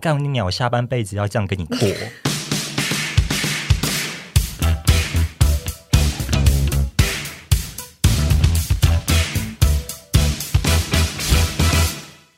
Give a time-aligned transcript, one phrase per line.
[0.00, 1.76] 干你鸟，下半辈子要这样跟你过。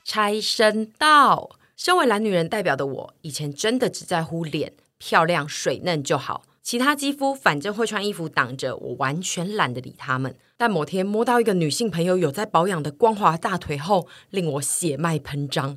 [0.02, 10.34] 拆身到，身为懒女人代表的我，以前真的只在乎脸漂亮、水嫩就好，其他肌肤反正会穿衣服挡着，我完全懒得理他们。
[10.56, 15.76] 但某天摸到一个女性朋友有在保养的光滑大腿后，令我血脉喷张。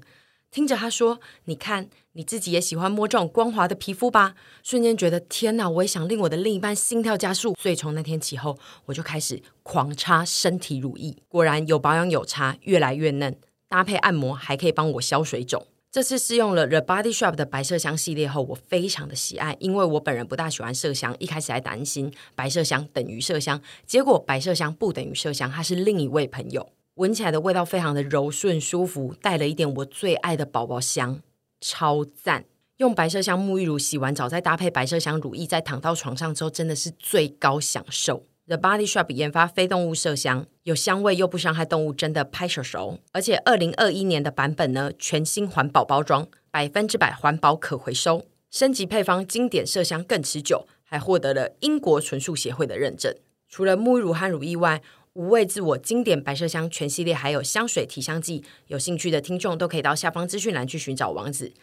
[0.53, 7.55] 听着他说：“你看，你自己也喜欢摸这种光滑的皮肤吧？”瞬间觉得天哪，我也想令我的另一半心跳加速。
[7.59, 8.55] 所以从那天起后，
[8.85, 11.17] 我就开始狂擦身体乳液。
[11.27, 13.35] 果然有保养有差，越来越嫩，
[13.67, 15.65] 搭配按摩还可以帮我消水肿。
[15.91, 26.69] 这次试用了 The Body Shop 的白麝香系列后，我非常的喜爱，因为我本人不大喜欢麝香，一开始还担心白麝香等于麝香，结果白麝香不等于麝香，它是另一位朋友。
[26.95, 31.21] 闻起来的味道非常的柔顺舒服，带了一点我最爱的宝宝香，
[31.59, 32.45] 超赞！
[32.77, 38.27] 用白麝香沐浴乳洗完澡，再搭配白麝香乳液，再躺到床上之后，真的是最高享受。
[38.45, 42.99] The Body Shop 研发非动物麝香，有香味又不伤害动物，真的拍手手。
[43.11, 53.15] 而且二零二一年的版本呢，全新环保包装，百分之百环保可回收，升级配方经典麝香更持久，还获得了英国纯素协会的认证。
[53.49, 54.81] 除了沐浴乳和乳液外，
[55.13, 61.53] 无畏自我经典白麝香全系列还有香水提香剂，有兴趣的听众都可以到下方资讯栏去寻找网址。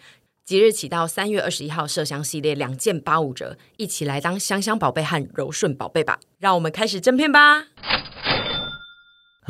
[0.44, 6.20] 即日起到三月二十一号，麝香系列两件八五折，一起来当香香宝贝和柔顺宝贝吧！
[6.38, 7.66] 让我们开始正片吧。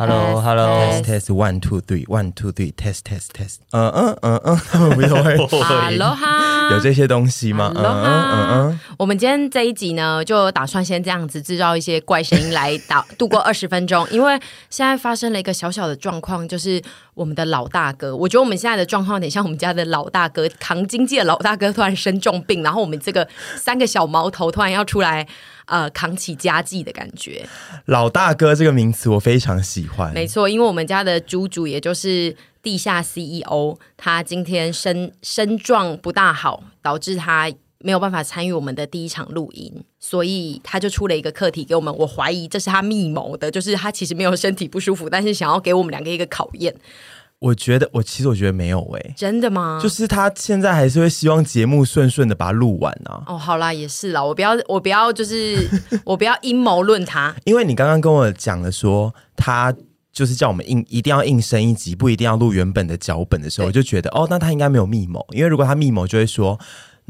[0.00, 3.56] Hello，Hello，Test test one two three，one two three，test test test。
[3.72, 5.36] 嗯嗯嗯嗯， 他们不用会。
[5.60, 7.70] Hello 哈，有这些东西吗？
[7.76, 8.80] 嗯嗯嗯嗯。
[8.96, 16.80] 我们今天这一集呢，就打算先这样子制造一些怪声音来打度过二十分钟，因为现在发生了一个小小的状况，就是
[17.12, 25.28] 我们的老大哥，我觉得我们现在的状况有点像我们家的老大哥扛经济的老大哥突然生重病，然后我们这个三个小毛头突然要出来。
[25.70, 27.46] 呃，扛起家计的感觉。
[27.86, 30.12] 老大哥这个名词我非常喜欢。
[30.12, 37.48] 没错，因为我们家的猪猪，也就是地下 CEO，他今天身身状不大好，导致他
[37.78, 41.97] 没有办法参与我们的第一场录音，所以他就出了一个课题给我们。
[41.97, 46.75] 我怀疑这是他密谋的，就是他其实没有身体不舒服，但是想要给我们两个一个考验。
[47.40, 49.80] 我觉得，我其实我觉得没有诶、欸，真的吗？
[49.82, 53.22] 就是他现在还是会希望节目顺顺的把它录完啊。
[53.26, 55.68] 哦，好啦，也是啦，我不要，我不要，就是
[56.04, 57.34] 我不要阴谋论他。
[57.44, 59.74] 因为你刚刚跟我讲了说，他
[60.12, 66.58] 就是叫我们硬一定要硬升一集，不一定要录原本的脚本的时候，我就觉得哦，那他应该没有密谋，因为如果他密谋，就会说。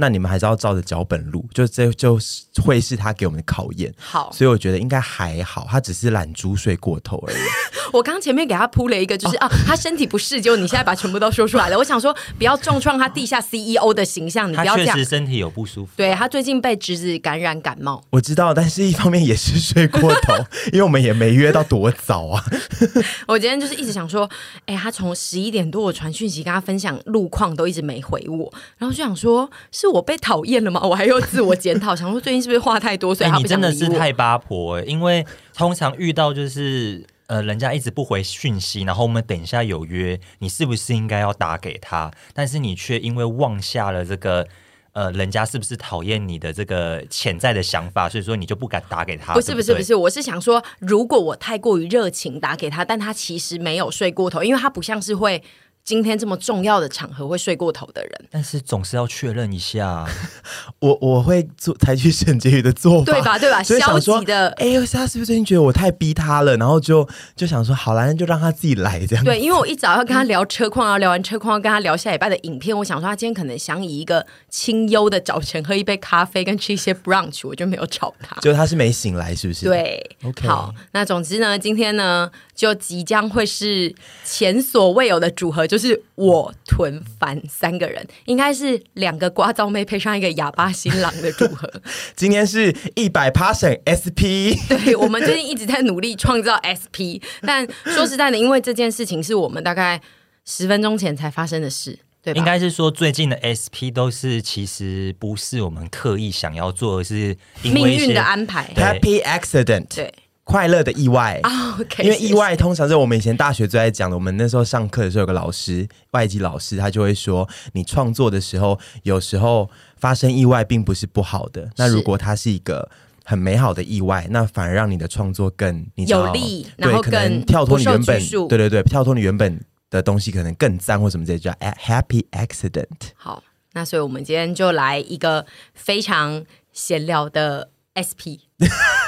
[0.00, 2.18] 那你们还是要照着脚本录，就这就
[2.64, 3.92] 会是他给我们的考验。
[3.98, 7.36] 好，所以我觉得应该还好，他只是懒猪睡过头而已。
[7.92, 11.76] 我刚前面给他铺了一个，就是、哦、啊，他身体不适，结果你现在把全部都说出来了。
[11.76, 14.88] 我想说，不要重创他地下 CEO 的形象，你不要这样。
[14.88, 15.96] 他确实身体有不舒服、啊。
[15.96, 20.34] 对，他最近被侄子感染感冒，我知道，但是一方面也是睡过头，
[20.72, 22.44] 因为我们也没约到多早啊。
[23.26, 24.28] 我今天就是一直想说，
[24.66, 30.80] 哎、欸，他从十一点多我传讯息跟他分享路况，都一直没回我，然后就想说，是我被讨厌了吗？
[30.82, 34.80] 我还要自我检讨， 想说最近是不是话太多，所以你真的是太八婆！
[34.82, 35.24] 因为
[35.54, 42.10] 通常遇到就是呃，人家一直不回讯息，然后我们等一下有约，你是不是应该要打给他？
[42.34, 44.46] 但是你却因为忘下了这个
[44.92, 49.34] 呃，人家是不是讨厌你的这个潜在的想法，所以说你就不敢打给他。
[49.34, 55.42] 不是不是不是，我是想说，如果我太过于热情打给他，但他其实没有睡过头，因为他不像是会。
[55.84, 60.06] 今天这么重要的场合会睡过头的人，但是总是要确认一下。
[60.78, 63.38] 我我会做采取沈婕妤的做法，对吧？
[63.38, 63.62] 对吧？
[63.62, 66.56] 消极的，哎呦，他是不是最近觉得我太逼他了？
[66.56, 69.24] 然后就就想说，好啦，就让他自己来这样。
[69.24, 72.76] 对，因为我一早要跟他聊车况，然后聊完车况要跟他聊下礼拜的影片。
[72.76, 78.36] 我想说，他今天可能想以一个清幽的早晨喝一杯咖啡，跟吃一些 brunch，我就没有吵他。
[78.40, 79.66] 就他是没醒来，是不是？
[79.66, 80.46] 对，OK。
[80.46, 83.92] 好，那总之呢，今天呢，就即将会是
[84.24, 86.02] 前所未有的组合，就是。
[86.16, 91.66] 我屯凡三个人，应该是两个瓜噪妹配上一个哑巴新郎的组合。
[92.14, 99.98] 今天是一百 passion SP，对，我们最近一直在努力创造 SP，但说实在的，因为这件事情是我们大概
[100.44, 102.38] 十分钟前才发生的事，对吧？
[102.38, 110.12] 应该是说最近的 SP 都是其实不是我们刻意想要做的，是因为命运的安排，Happy Accident，对。
[110.50, 114.16] 快乐的意外啊，oh, 因为意外通常是我们以前大学最爱讲的。
[114.16, 121.70] 我们那时候上课的时候，有个老师，外籍老师，他就会说，你创作的时候，有时候发生意外并不是不好的。
[121.76, 122.90] 那如果它是一个
[123.24, 133.12] 很美好的意外，那反而让你的创作更你有力，对，然后更跳脱你原本，对对对，跳脱你原本的东西，可能更赞或什么这叫 happy accident。
[133.14, 133.42] 好。
[133.72, 138.50] 那所以我们今天就来一个非常闲聊的 SP。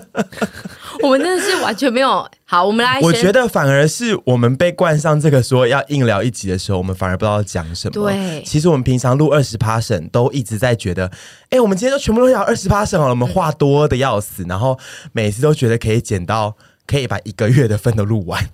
[1.02, 3.00] 我们真的是完全没有好，我们来。
[3.00, 7.92] 我觉得反而是我们被冠上这个说要硬聊一集的时候，我们反而不知道讲什么。
[7.92, 11.06] 对，其实我们平常录二十 passion 都一直在觉得，
[11.44, 14.78] 哎、欸，我们今天都全部都聊二十 passion 好了，我们话多的要死，然后
[15.12, 16.56] 每次都觉得可以剪到，
[16.86, 18.48] 可以把一个月的份都录完。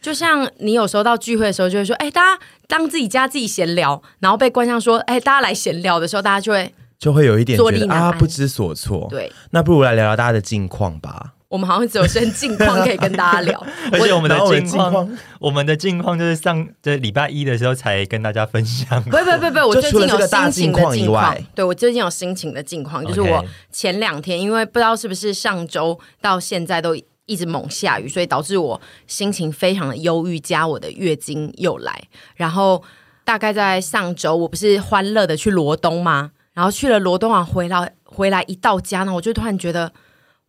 [0.00, 6.72] 就像你有时候到聚会的时候，就会说，哎、欸，大家当自己家自己闲聊，然后被冠上说，哎、欸，大家来闲聊的时候，大家就会。
[7.00, 9.08] 就会有一点觉得啊，不知所措。
[9.08, 11.32] 对，那不如来聊聊大家的近况吧。
[11.48, 13.58] 我们好像只有剩近况可以跟大家聊，
[13.90, 19.02] 而且我们的近况，我们的近况就是上这礼拜一的时候才跟大家分享。
[19.04, 21.36] 不不不不，我最近有心情的近况。
[21.54, 26.94] 对，我最近有心情的近况，就是我前两天因为不知道是不是上周到现在都
[27.24, 32.00] 一直猛下雨，所以导致我心情非常的忧郁，加我的月经又来。
[32.36, 32.80] 然后
[33.24, 36.30] 大概在上周，我不是欢乐的去罗东吗？
[36.52, 39.92] 然后去了罗东啊，回来回来一到家呢，我就突然觉得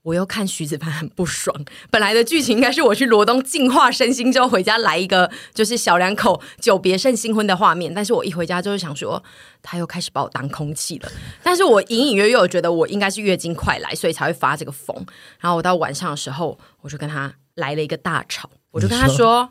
[0.01, 1.55] 我又看徐子凡很不爽。
[1.91, 9.23] 本来的剧情应该是我去罗东净化身心之后回家来一个就是小两口久别胜新婚的画面，但是我一回家就是想说
[9.61, 11.11] 他又开始把我当空气了。
[11.43, 14.95] 但是我隐隐约约我觉得我应该是月经快来，所以才会发这个疯。
[15.39, 19.49] 然后我到晚上的时候，我就跟他来了一个大吵，我就跟他说。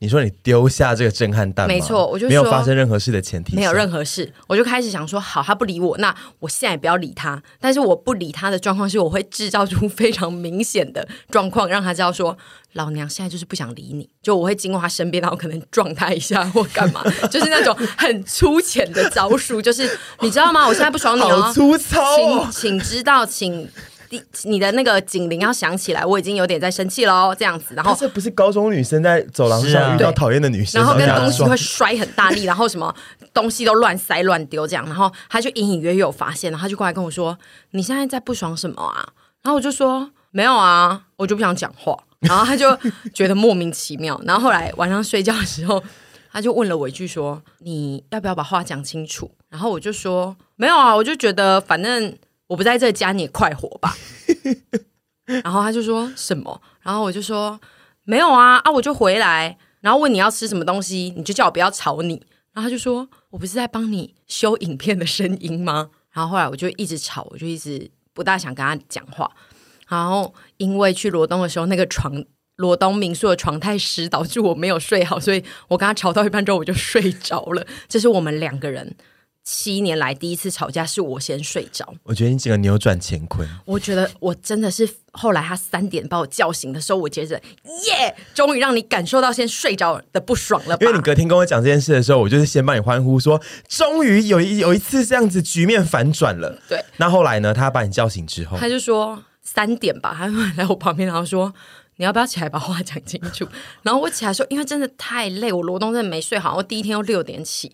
[0.00, 7.42] 你说你丢下这个震撼弹，没错，我就说没有发生任何事的前提，没有任何事，我就开始想说，好，他不理我，那我现在也不要理他。
[7.60, 12.36] 但是我不理他的状况是，我会制造出非常明显的状况，让他知道说，
[12.74, 14.08] 老娘现在就是不想理你。
[14.22, 20.66] 就我会经过他身边，然后可能撞他一下或干嘛，就是那种很粗浅的招数，就是你知道吗？
[20.66, 23.68] 我现在不爽你哦，好粗糙哦，请请知道，请。
[24.44, 27.74] 你的那个警铃要响起来，我已经有点在生气喽，这样子。
[27.74, 32.94] 然后这不是高中女生在走廊上遇到讨厌的女生，然后跟东西会摔很大力，然后什么
[33.34, 34.84] 东西都乱塞乱丢这样。
[34.86, 37.38] 然后他就隐隐约约有发现，然后他就过来跟我说
[37.72, 39.06] ：“你现在在不爽什么啊？”
[39.44, 41.94] 然后我就说：“没有啊，我就不想讲话。
[42.20, 42.76] ”然后他就
[43.12, 44.20] 觉得莫名其妙。
[44.24, 45.82] 然后后来晚上睡觉的时候，
[46.32, 52.16] 他就问了我一句说：“你要不要把话讲清楚？”然后我就说：“没有啊，我就觉得反正。”
[52.48, 53.96] 我不在这家，你快活吧。
[55.44, 57.60] 然后他就说什么，然后我就说
[58.04, 62.14] 没有啊啊，我就回来，然后问你要吃什么东西，你就叫我不要吵你。
[62.52, 65.90] 然后他就说我不是在帮你修影片的声音吗？
[66.10, 69.30] 然后后来我就一直吵，我就一直不大想跟他讲话。
[69.86, 72.24] 然后因为去罗东的时候，那个床
[72.56, 77.64] 罗东民宿的床太湿，导致我没有睡好，所以我跟他吵到一半之后我就睡着了。
[77.86, 78.96] 这是我们两个人。
[79.50, 83.48] 七年来第一次吵架是我先睡着，我觉得你整个扭转乾坤。
[83.64, 87.34] 我觉得我真的是后来他三点把我叫醒的时候，我接着
[87.86, 90.84] 耶，终于让你感受到先睡着的不爽了吧。
[90.84, 96.60] 因为你隔天跟我讲这件事的时候，我就是先帮你欢呼说，终于有一有一次这样子局面反转了。
[96.68, 97.54] 对，那后来呢？
[97.54, 100.26] 他把你叫醒之后，他就说三点吧，他
[100.58, 101.54] 来我旁边，然后说
[101.96, 103.48] 你要不要起来把话讲清楚？
[103.80, 107.72] 然后我起来说，因为真的太累，我罗东真的没睡好，我第一天又六点起。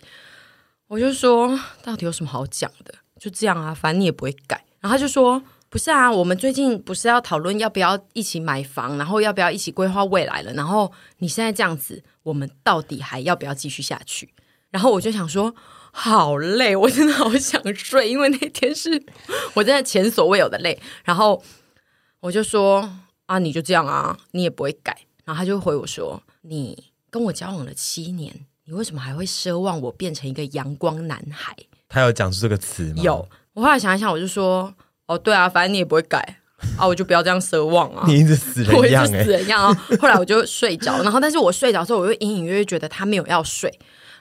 [0.88, 2.94] 我就说，到底有什么好讲的？
[3.18, 4.64] 就这样啊，反正你也不会改。
[4.80, 10.52] 然后他就说，不是啊，我们最近不是要讨论要不要一起买房，然后要不要一起规划未来了。
[10.52, 14.34] 然后你现在这样子，我们到底还要不要继续下去？
[14.70, 15.54] 然后我就想说，
[15.90, 19.02] 好累，我真的好想睡，因为那天是
[19.54, 20.78] 我真的前所未有的累。
[21.04, 21.42] 然后
[22.20, 22.92] 我就说，
[23.26, 24.96] 啊，你就这样啊，你也不会改。
[25.24, 28.46] 然后他就回我说，你跟我交往了七年。
[28.66, 31.54] 你为什么还会奢望我变成一个阳光男孩？
[31.88, 33.02] 他有讲出这个词吗？
[33.02, 33.28] 有。
[33.52, 34.74] 我后来想一想，我就说，
[35.06, 36.18] 哦，对啊，反正你也不会改
[36.78, 38.04] 啊，我就不要这样奢望啊。
[38.08, 39.72] 你一直死人一样，欸，死人一样啊。
[40.00, 43.70] 后来我就睡着，然后但是我睡着之后，我又隐隐约约觉得他没有要睡，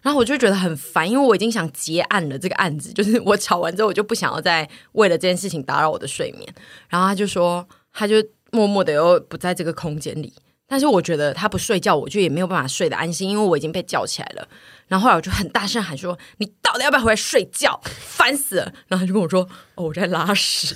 [0.02, 6.54] 然后我就觉得很烦，因为我已经想结案了这个案子，就是我吵完之后，我就不想要再为了这件事情打扰我的睡眠。
[6.90, 8.16] 然后他就说，他就
[8.52, 10.32] 默默的又不在这个空间里。
[10.74, 14.48] 但是我觉得他不睡觉，我就也没有办法睡得安心，因为我已经被叫起来了。
[14.88, 17.80] 然后后来我就很大声喊说：“你到底要不要回来睡觉？
[17.84, 20.76] 烦死了！”然后他就跟我说：“哦，我在拉屎。”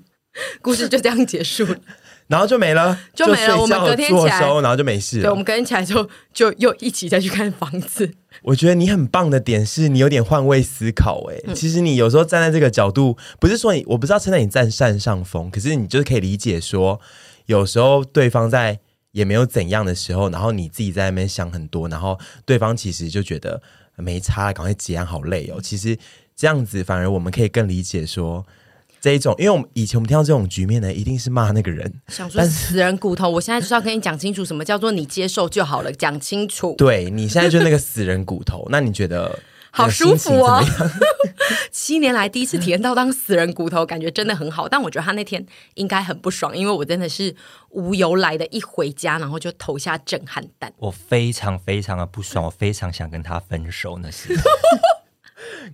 [0.62, 1.76] 故事就这样结束了，
[2.28, 3.60] 然后就没了，就没了。
[3.60, 5.24] 我们隔天起来，然后就没事了。
[5.24, 8.10] 对，我们隔天起来之后，就又一起再去看房子。
[8.44, 11.36] 我觉得你很棒的点是你有点换位思考、欸。
[11.36, 16.98] 哎、嗯，其实你有时候站在这个角度，不是说你，我不知道称在你占占上风，可是你就是可以理解说，
[17.44, 18.80] 有时候对方在。
[19.12, 23.60] 也没有怎样的时候，然后你自己在那边想很多，然后对方其实就觉得
[23.96, 25.60] 没差，赶快结案，好累哦。
[25.62, 25.96] 其实
[26.36, 28.46] 这样子反而我们可以更理解说
[29.00, 33.28] 这一种，因为我们以前我们听到这种局面呢，一定是骂那个人，想说死人骨头。
[33.28, 36.74] 我现在就是要跟你讲清楚，什么叫做你接受就好了，讲清楚。
[36.76, 39.38] 对，你现在就那个死人骨头，那你觉得？
[39.70, 40.62] 好舒服哦！
[41.70, 44.68] 七年来第一次体验到当死人骨头，感觉真的很好。
[44.68, 47.34] 但我觉得他那天应该很不爽，因为我真的是
[47.70, 50.72] 无由来的一回家，然后就投下震撼弹。
[50.78, 53.98] 我非常非常的不爽，我非常想跟他分手。
[54.02, 54.34] 那是。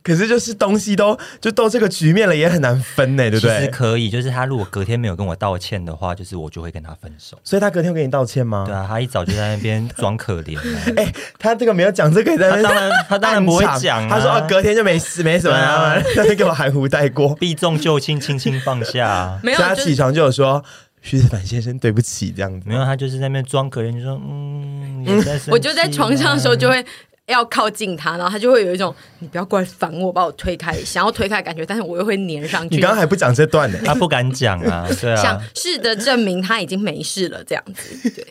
[0.03, 3.59] 可是就是东西都就到这个局面了，也很难分呢，对不对？
[3.59, 7.39] 其实可以，就是他如果隔天没有跟我道歉的话，就是我就会跟他分手。
[7.45, 8.65] 所以他隔天会跟你道歉吗？
[8.67, 10.59] 对啊，他一早就在那边装可怜。
[10.97, 14.09] 哎、欸，他这个没有讲这个，他当然他当然不会讲、啊。
[14.11, 19.39] 他说啊，隔天就没事，没什么，啊、他就给我含糊带过，避重就轻，轻轻放下。
[19.43, 20.65] 没有，他起床就有说
[21.03, 22.69] 徐子凡先生对不起这样子。
[22.69, 25.07] 没有，他就是在那边装可怜，就说嗯，
[25.51, 26.85] 我就在床上的时候就会。
[27.27, 32.77] 要靠近他，然后他就会有一种你不要过来烦我，把我推开，想要推开的感觉，但是我又会黏上去。
[32.77, 33.79] 你刚刚还不讲这段呢？
[33.85, 38.27] 他不敢讲啊， 对啊，想试着证明他已经没事了，这样子，对，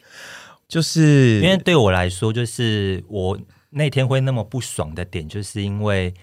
[0.67, 3.37] 就是因为对我来说，就是我
[3.71, 6.13] 那天会那么不爽的点，就是因为。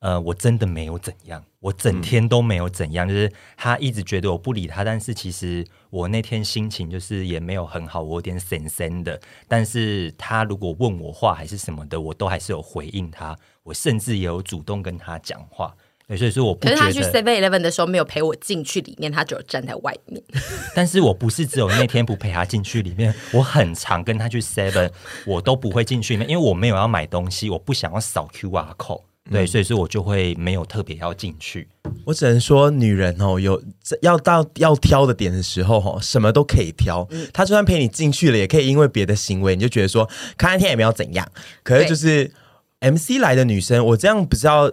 [0.00, 9.20] 呃，我真的没有怎样，我整天都没有怎样，嗯、就是他一直觉得我不理他，但是其实我那天心情就是也没有很好，我有点神神的。
[9.46, 15.74] 但是他如果问我话还是什么的，我都还是有回应他，我甚至也有主动跟他讲话。
[16.16, 20.20] 所以说我不觉得，可是他去 Seven Eleven 的时候没有陪我进去里面，他只有站在外面。
[20.74, 24.90] 但是我不是只有那天不陪他进去里面，我很常跟他去 Seven，
[25.26, 29.02] 我都不会进去里面，因为我没有要买东西，我不想要扫 QR code。
[29.30, 31.68] 对，所以说我就会没有特别要进去。
[32.04, 33.62] 我只能说，女人哦，有
[34.02, 37.08] 要到要挑的点的时候，哦，什么都可以挑。
[37.32, 41.26] 她就算陪你进去了，也可以因为别的行为，你就觉得说，看一天也没有怎样。
[41.62, 42.32] 可是就是
[42.80, 44.70] MC 来的女生，我这样不知道。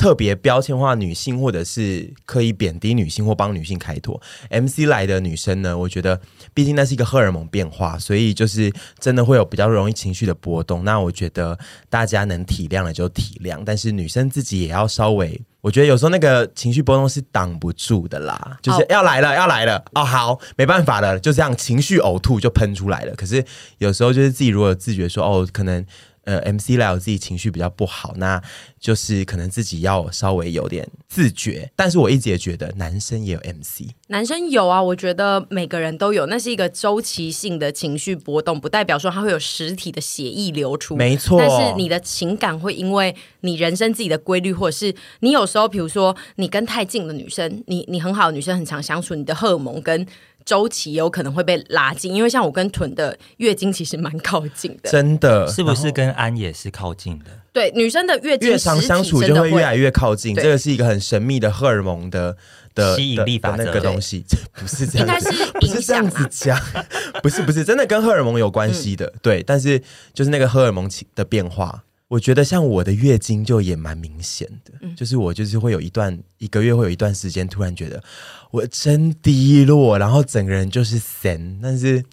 [0.00, 4.18] 特别标签化女性，或者是刻意贬低女性或帮女性开脱。
[4.48, 6.18] MC 来的女生呢，我觉得
[6.54, 10.86] 毕竟那是一个荷尔蒙变化，所以就是真的会有比较容易情绪的波动。
[10.86, 11.58] 那我觉得
[11.90, 23.14] 大家能体谅的就体谅，但是女生自己也要稍微，我觉得有时候那个情绪波动是挡不住的啦，就是要来了，要来了哦，好，没办法了，就这样情绪呕吐就喷出来了。
[23.16, 23.44] 可是
[23.76, 25.84] 有时候就是自己如果有自觉说哦，可能。
[26.30, 28.40] 呃，MC 来我自己情绪比较不好，那
[28.78, 31.68] 就是可能自己要稍微有点自觉。
[31.74, 41.40] 但是我一直也觉得男生也有 MC，男生有啊，我觉得每个人都有，那是一个周期性的情绪波动，不代表说他会有实体的血液流出，没错。
[41.40, 50.06] 但是你的情感会因为你人生自己的规律，或者是你有时候，比如说你跟太近的女生，你你很好的女生很常相处，你的荷尔蒙跟。
[50.50, 55.46] 周期有可能会被拉近，因为像我跟屯的月经其实蛮靠近的，真的。
[55.46, 57.26] 是不是跟安也是靠近的？
[57.52, 62.36] 对，女生的月经越常相处就会越来越靠近，这个是一个很神秘的荷尔蒙的
[62.74, 63.62] 的吸引力法则。
[63.62, 64.24] 那个东西，
[64.58, 66.60] 不是这样，应该是不是这样子讲，
[67.22, 69.80] 不是不是真的跟荷尔蒙有关系的，嗯、对，但是
[70.12, 71.84] 就是那个荷尔蒙的变化。
[72.10, 78.02] 我觉得像我的月经就也蛮明显的，嗯，就是我就是会有一段一个月会有一段时间，突然觉得
[78.50, 82.04] 我真低落，然后整个人就是神，但是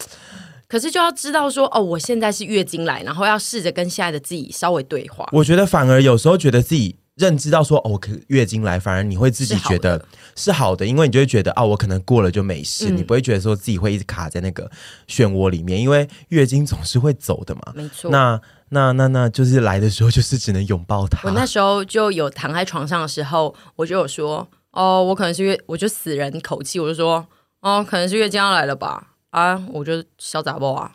[0.68, 5.28] 可是就要知道说哦，我现在是月经来，然后要试着跟现在的自己稍微对话。
[5.32, 14.70] 我觉得反而有时候觉得自己认知到说哦，我可月经来，反而你会自己觉得是好的，因为你就会觉得啊，哦，我可能过了就没事，嗯，你不会觉得说自己会一直卡在那个
[15.08, 18.08] 漩涡里面，因为月经总是会走的嘛，没错。
[18.12, 21.20] 那那那那就是来的时候，就是只能拥抱他。
[21.24, 27.26] 我那时候就有躺在床上的时候，我就有说，哦，我可能是月，我就死人口气，我就说，
[27.60, 29.14] 哦，可能是月经要来了吧？
[29.30, 30.90] 啊，我就小杂包啊，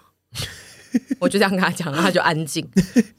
[1.20, 2.68] 我就这样跟他讲，然后他就安静。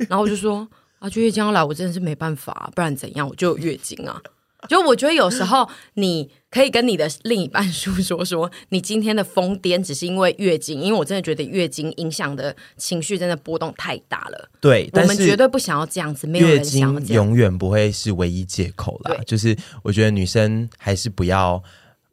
[0.08, 0.66] 然后我就说，
[0.98, 3.28] 啊，就月经要来，我真的是没办法，不然怎样？
[3.28, 4.20] 我就有月经啊。
[4.68, 14.48] 就我觉得有时候你可以跟你的另一半诉说说，你今天的疯癫只是因为月经，因为我真的觉得月经影响的情绪真的波动太大了。
[14.60, 17.00] 对，我们绝对不想要这样子，没有人想要这样。
[17.00, 19.16] 月经永远不会是唯一借口啦。
[19.26, 21.62] 就是我觉得女生还是不要，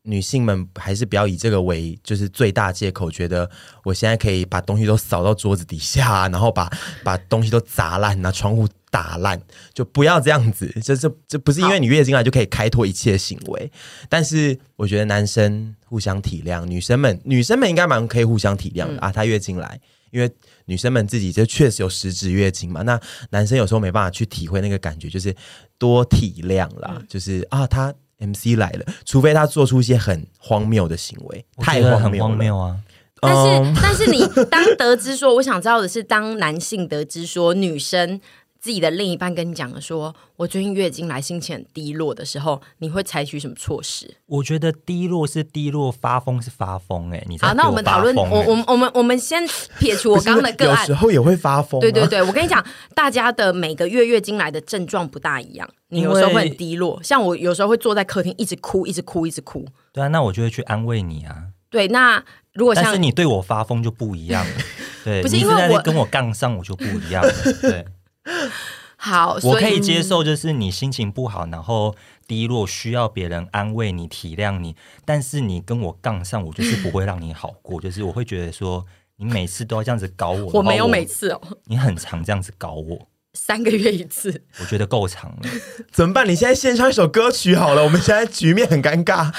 [0.04, 3.50] 女性们还是不要以这个为就是最大借口，觉得
[3.84, 6.70] 我现在可以把东西都扫到桌子底下，然后把
[7.04, 8.68] 把东西都砸烂，拿窗户。
[8.92, 9.42] 打烂
[9.74, 13.72] 就不要这样子，这这这不是因为你月经来就可以开脱一切行为。
[14.10, 19.10] 但是我觉得男生互相体谅，女生们女生们应该蛮可以互相体谅的、嗯、啊。
[19.10, 19.80] 她月经来，
[20.12, 20.30] 因为
[20.66, 22.82] 女生们自己就确实有实质月经嘛。
[22.82, 25.34] 那男生有时候没办法去体会那个感觉，就是
[25.78, 26.98] 多体谅啦。
[26.98, 32.76] 嗯、就是啊，他 MC 来了，除非他做出一些很荒谬的行为，太荒谬啊。
[33.22, 38.20] 但是，但是你当得知说，我想知道的是，当男性得知说女生。
[38.62, 44.14] 自己的另一半跟你讲了说，我最近月经来，心情很低落的时候，你会采取什么措施？
[44.28, 47.18] 我觉得低落是低落，发疯是发疯、欸。
[47.18, 49.44] 哎，你好，那我们讨论，我我们我们我们先
[49.80, 51.82] 撇除我刚刚的个案，有时候也会发疯、啊。
[51.82, 52.64] 对对对，我跟你讲，
[52.94, 59.66] 大家的每个月月经来的症状不大一样，你有时候会很低落，像我有时候会坐在客厅一直哭，一直哭，一直哭。
[59.92, 61.46] 对啊，那我就会去安慰你啊。
[61.72, 64.54] 对，那如果像但是你对我发疯就不一样了。
[65.04, 67.34] 对，不是因为我跟我杠上，我就不一样了。
[67.60, 67.84] 对。
[68.98, 71.96] 好，我可以接受，就是你心情不好，然后
[72.28, 74.76] 低落，需要别人安慰你、体谅你。
[75.06, 78.86] 但是你跟我杠上，我就是不会让你好过， 就是我会觉得说，
[79.16, 80.52] 你每次都要这样子搞我。
[80.54, 85.50] 我没有每次哦，你很常这样子搞我，三个月一次，我觉得够长了。
[85.92, 86.28] 怎么办？
[86.30, 89.34] 你现在献唱一首歌曲好了，我们现在局面很尴尬。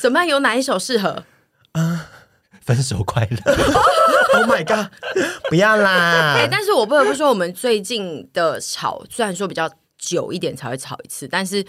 [0.00, 0.26] 怎么办？
[0.26, 1.24] 有哪一首适合？
[1.72, 2.08] 啊，
[2.60, 3.54] 分手快乐。
[4.36, 4.90] Oh my god！
[5.48, 6.34] 不要啦。
[6.34, 11.64] 欸，但是我不得不说，我们最近的吵虽然说比较久一点才会吵一次，但是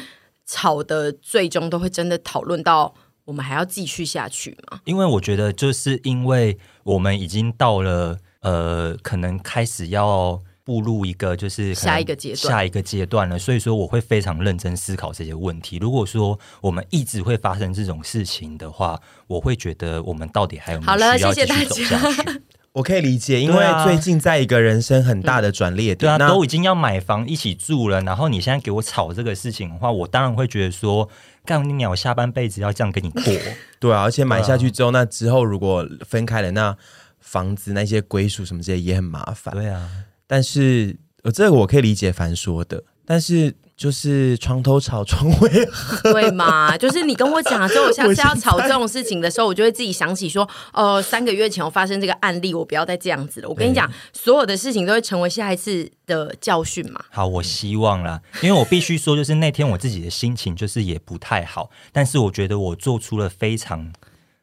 [0.45, 2.93] 吵的最终都会真的讨论到
[3.25, 4.79] 我们还要继续下去吗？
[4.86, 10.41] 因为我觉得，就是因为我们已经到了呃，可能开始要。
[10.67, 15.77] 步入一个就是下一个阶段，下一个阶段了，所以说我会非常认真思考这些问题。
[15.77, 22.41] 如果说我们一直会发生这种事情的话，我会觉得我们到底还有没有需要继续走下去？
[22.77, 31.10] 我可以理解，因为最近在一个人生很大的转捩点，对啊，都已经要买房一起住了，然后你现在给我吵这个事情的话，我当然会觉得说，
[31.43, 33.24] 干你鸟，下半辈子要这样跟你过，
[33.79, 36.77] 对啊，而且买下去之后，那之后如果分开了，那
[37.19, 39.89] 房子那些归属什么这些也很麻烦，对啊。
[40.27, 46.75] 但是，呃，这个我可以理解凡说的，但是就是床头吵，床尾和，对嘛？
[46.75, 50.43] 就是你跟我讲了之后，我下次要吵这种事情的时候，我就会自己想起说，
[50.74, 53.48] 哦、呃，三个月前我发生这个案例，我不要再这样子了。
[53.48, 57.05] 我跟你讲，所有的事情都会成为下一次的教训嘛。
[57.12, 63.93] 好，我希望啦，因为我必须说，就是那天我自己的心情就是也不太好，但是我觉得我做出了非常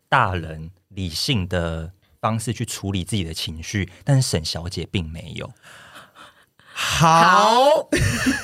[0.09, 1.91] 大人理性的。
[2.25, 5.51] 方式去处理自己的情绪，但是沈小姐并没有。
[6.95, 7.89] 好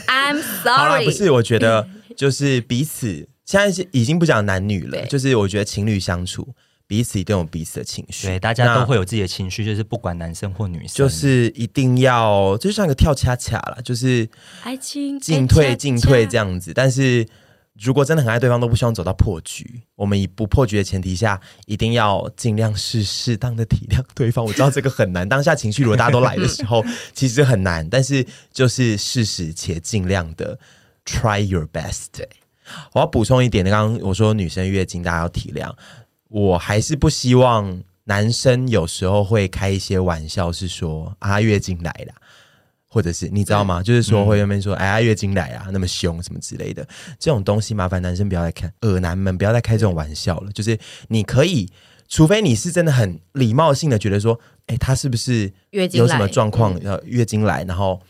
[0.09, 1.04] ，I'm sorry。
[1.04, 6.49] 不是，我觉得就是彼此现在是已经不讲男女了，就是我觉得情侣相处，
[6.86, 14.28] 彼此一定有彼此的情绪，对，大家都会有自己的情绪，就是不管男生或女生，就是一定要就像一个跳恰恰了，就是
[14.65, 17.26] 爱情进退进退这样子，但是。
[17.78, 19.83] 如果真的很爱对方，都不希望走到破局。
[19.95, 24.45] 我们以不破局的前提下，一定要尽量是适当的体谅对方。
[24.45, 27.89] 我知道这个很难，当下情绪如果大家都来的时候，其实很难。
[27.89, 30.59] 但是就是事实且尽量的
[31.04, 32.09] try your best。
[32.93, 35.73] 我要补充一点，刚刚我说女生月经大家要体谅，
[36.28, 42.15] 我还是不希望男生有时候会开一些玩笑，是说啊月经来了。
[42.93, 43.81] 或者是你知道吗？
[43.81, 46.85] 就是说会那边说，哎呀，月经来啊，那么凶什么之类的，
[47.21, 50.50] 这种东西麻烦男生不要再看，恶男们不要再开这种玩笑了。
[50.50, 50.76] 就是
[51.07, 51.71] 你可以，
[52.09, 58.03] 除非你是真的很礼貌性的觉得说，哎，他是不是有什么状况要月经来，然后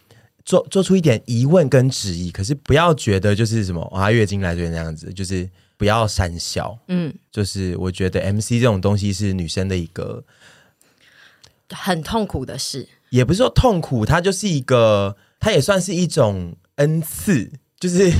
[0.47, 6.79] 做做出一点疑问跟质疑，可是不要觉得就是什么啊月经来就那样子，就是不要讪笑。
[6.89, 10.25] 嗯，就是我觉得 MC 这种东西是女生的一个
[11.69, 12.89] 很痛苦的事。
[13.11, 18.13] 也不是说痛苦，它就是一个，它也算是一种恩赐，就是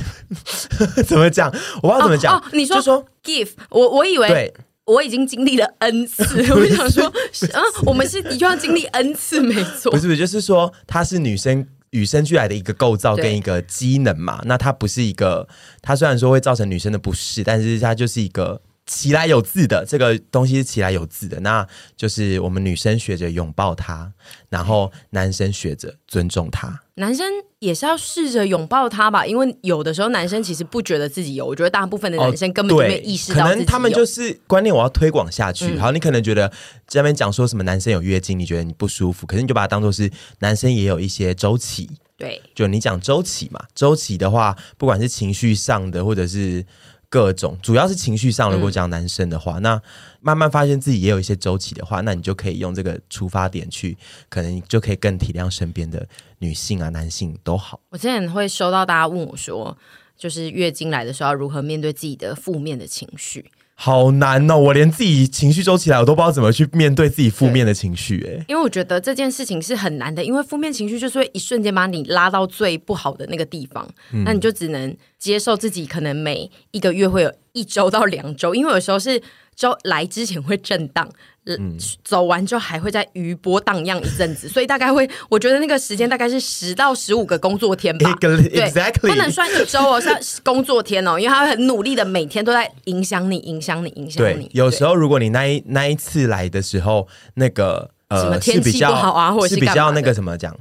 [1.05, 1.51] 怎么讲，
[1.81, 2.37] 我不知道怎么讲。
[2.37, 4.53] 哦哦、你说说 give，我我以为对
[4.85, 6.23] 我已经经历了 n 次，
[6.53, 9.91] 我想说，啊，我们是的确要经历 n 次，没错。
[9.91, 14.41] 不是不是，就是说它是女生与生俱来的一个构造跟一个机能嘛。
[14.45, 15.47] 那它不是一个，
[15.81, 18.61] 它虽然说会造成女生的不适，但是它就是一个。
[18.91, 24.11] 起来有字的这个东西是起来有字的，那就是我们女生学着拥抱他，
[24.49, 26.81] 然后男生学着尊重他。
[26.95, 27.25] 男生
[27.59, 33.45] 也是要试着拥抱他吧，因为有的时候男生其实不觉得自己有，我觉得大部分的男生根本就没有意识到。
[33.45, 35.67] 可能他们就是观念，我要推广下去。
[35.75, 36.51] 嗯、好，你可能觉得
[36.85, 41.89] 这边讲说什么男生有月经，你觉得你不舒服，可是你就把它当做是男生也有一些周期。
[42.17, 46.65] 对，就你讲周期嘛，周期的话，不管是情绪上的，或者是。
[47.11, 49.81] 各种主要是情绪上，如果讲男生的话，嗯，那
[50.21, 53.97] 慢慢发现自己也有一些周期的话，那你就可以用这个出发点去，
[54.29, 56.07] 可能就可以更体谅身边的
[56.39, 57.81] 女性啊、男性都好。
[57.89, 59.77] 我之前会收到大家问我说，
[60.17, 63.51] 就是月经来的时候要如何面对自己的负面的情绪。
[63.73, 64.57] 好难哦！
[64.57, 68.23] 我连自己情绪周起来，我都不知道怎么去面对自己负面的情绪。
[68.27, 79.19] 哎，因为我觉得这件事情是很难的，因为负面情绪就是会一瞬间把你拉到最不好的那个地方，嗯、那你就只能接受自己可能每一个月会有一周到两周，因为有时候是
[79.61, 81.07] 周来之前会震荡。
[81.45, 88.11] 嗯，走完之后还会在余波荡漾一阵子，所以大概会， 我觉得那个时间大概是十到十五个工作天吧。
[88.21, 94.51] Exactly，不能算一周哦，算工作天哦，因为他会很努力的每天都在影响你，影响你，影响你。
[94.53, 100.55] 有时候如果你那一那一次来的时候，那个呃，天气不好啊，或者是，是比较那个什么讲，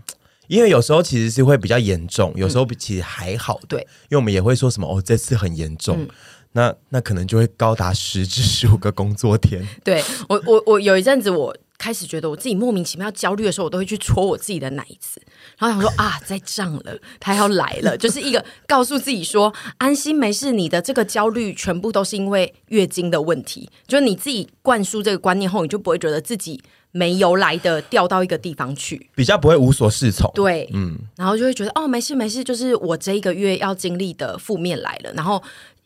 [0.48, 3.60] 因为有时候其实是会比较严重，有时候其实还好。
[3.68, 5.98] 对，因为我们也会说什么哦，这次很严重。
[6.00, 6.08] 嗯
[6.52, 9.66] 那那可能就会高达十至十五个工作天。
[9.84, 15.22] 对我，我我有一阵子，我开始觉得我自己莫名其妙焦虑的时候，我都会去戳我自己的奶子，
[15.58, 26.60] 然后想说啊，在胀了，他要来了，就是一个 告诉自己说安心没事，你的这个焦虑全部都是因为月经的问题，就是你自己灌输这个观念后，你就不会觉得自己
[26.90, 30.28] 没由来的掉到一个地方去，比较不会无所适从。
[30.34, 35.40] 对，嗯，然后就会觉得哦，没事没事，就是我这一个月要经历的负面来了，然后。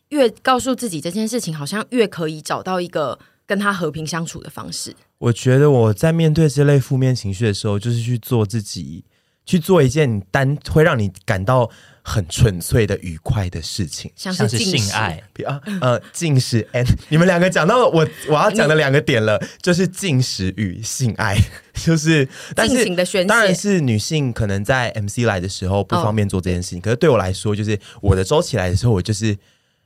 [0.09, 4.95] 越告诉自己这件事情，好像越可以找到一个跟他和平相处的方式。
[5.17, 9.03] 我觉得我在面对这类负面情绪的时候，就是去做自己，
[9.45, 11.69] 去做一件单会让你感到
[12.03, 16.67] 很纯粹的愉快的事情，像是性爱啊，呃，进食。
[16.73, 21.35] And 你们两个讲到了我我要讲的两个点了，就是进食与性爱，
[21.73, 29.35] 就是但是的当然是女性可能在 MC 来的时候不方便做这件事情，哦、可是对我来说，就是我的周期来的时候，我就是。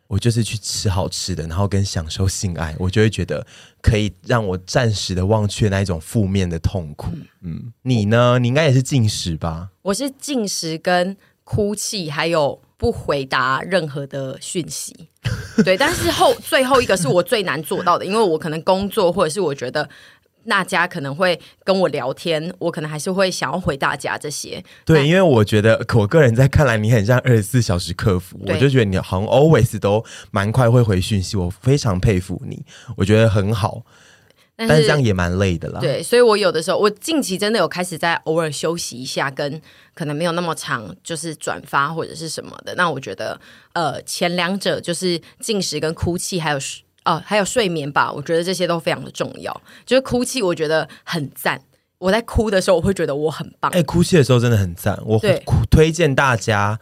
[0.09, 3.45] 我就是去吃好吃的，然后跟享受性爱，我就会觉得
[3.79, 7.11] 可以让我暂时的忘却那一种负面的痛苦。
[7.41, 8.39] 嗯，你呢？
[8.39, 9.69] 你应该也是进食吧？
[9.83, 15.09] 我是进食跟哭泣，还有不回答任何的讯息。
[15.63, 19.87] 对，但是后最后一个是我最难做到的，因为我可能工作或者是我觉得。
[20.49, 24.61] 大家可能会跟我聊天，我可能还是会想要回大家这些。
[24.83, 32.61] 对，因为我觉得我个人在看来，你很像二十四小时客服，我就觉得你好像 always 都蛮快会回讯息，我非常佩服你，
[32.97, 33.83] 我觉得很好。
[34.57, 35.79] 但是，但是这样也蛮累的啦。
[35.79, 39.61] 对，所以我有的时候，我近期真的有开始在偶尔休息一下，跟
[39.93, 42.75] 可能没有那么长，就是转发或者是什么的。
[42.75, 43.39] 那我觉得，
[43.71, 46.57] 呃，前两者就是进食跟哭泣，还有。
[47.09, 49.61] 哦，还有睡眠吧，我觉得这些都非常的重要。
[49.83, 51.59] 就是哭泣，我觉得很赞。
[51.97, 53.71] 我在哭的时候，我会觉得我很棒。
[53.71, 54.97] 哎、欸，哭泣的时候真的很赞。
[55.03, 56.79] 我会推荐大家，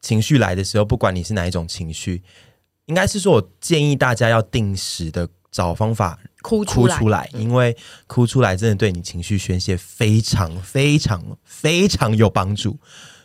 [0.00, 2.22] 情绪来的时候，不管你是哪一种情绪，
[2.86, 12.78] 应该是说，我建议大家要定时的找方法哭哭出来，因为哭出来真的对你情绪宣泄非常非常非常有帮助。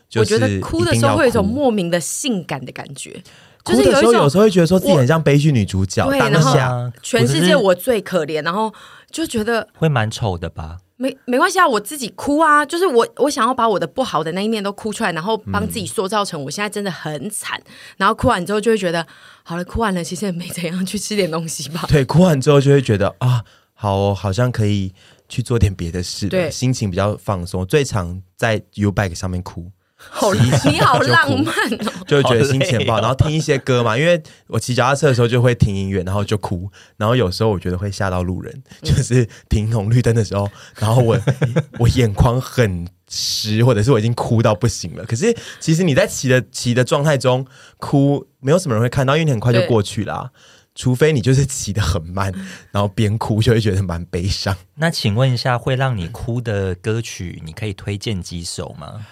[0.08, 3.24] 就是、我觉得哭的时候会有一种莫名的性感的感觉。
[3.66, 6.08] 哭的时候，有时候会觉得说自己很像悲剧女主角。
[6.10, 6.56] 然后
[7.02, 8.74] 全世界我最可怜，然后
[9.12, 10.78] 就觉得会蛮丑的吧？
[10.98, 17.62] 没没关系啊，我自己哭啊，就是我我想要把我的不好的那一面都哭出来，然后帮自己塑造成我现在真的很惨。
[17.98, 19.06] 然后哭完之后就会觉得
[19.44, 21.84] 好了，哭完了其实也没怎样，去吃点东西吧。
[21.90, 24.94] 对，哭完之后就会觉得啊，好，好像可以
[25.28, 27.66] 去做点别的事，对，心情比较放松。
[27.66, 29.70] 最常在 YouBike 上面哭。
[30.10, 31.54] 好，你好浪漫
[31.88, 41.20] 哦，就会觉得心情不好，然后听一些歌嘛，因为我骑脚踏车的时候就会听音乐，然后就哭，然后有时候我觉得会吓到路人，就是停红绿灯的时候，然后我
[41.80, 45.04] 我眼眶很湿，或者是我已经哭到不行了。
[45.06, 47.46] 可是其实你在骑的骑的状态中
[47.78, 50.30] 哭，没有什么人会看到，因为你很快就过去了啊，
[50.76, 52.32] 除非你就是骑得很慢，
[52.72, 54.56] 然后边哭就会觉得蛮悲伤。
[54.76, 59.06] 那请问一下，会让你哭的歌曲，你可以推荐几首吗？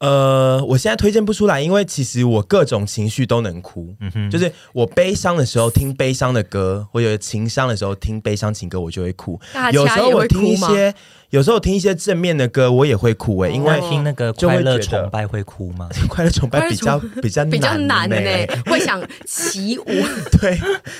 [0.00, 3.94] 呃，我现在推荐不出来，因为其实我各种情绪都能哭。
[4.00, 9.38] 嗯哼，就是我悲伤的时候听悲伤的歌，或者情伤的时候听悲伤情歌，我就会哭。
[9.72, 10.94] 有时候我听一些，
[11.28, 13.54] 有时候我听一些正面的歌，我也会哭诶、欸。
[13.54, 15.86] 因为听那个快乐崇拜会哭吗？
[16.08, 19.84] 快乐崇拜比较比较比较难呢、欸，会想起舞。
[20.40, 20.58] 对，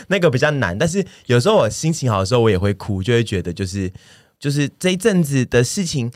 [0.09, 0.77] 那个比较难。
[0.77, 3.91] 但是有时候我心情好的时候，我也会哭，就会觉得就是
[4.39, 6.13] 就是这一阵子的事情。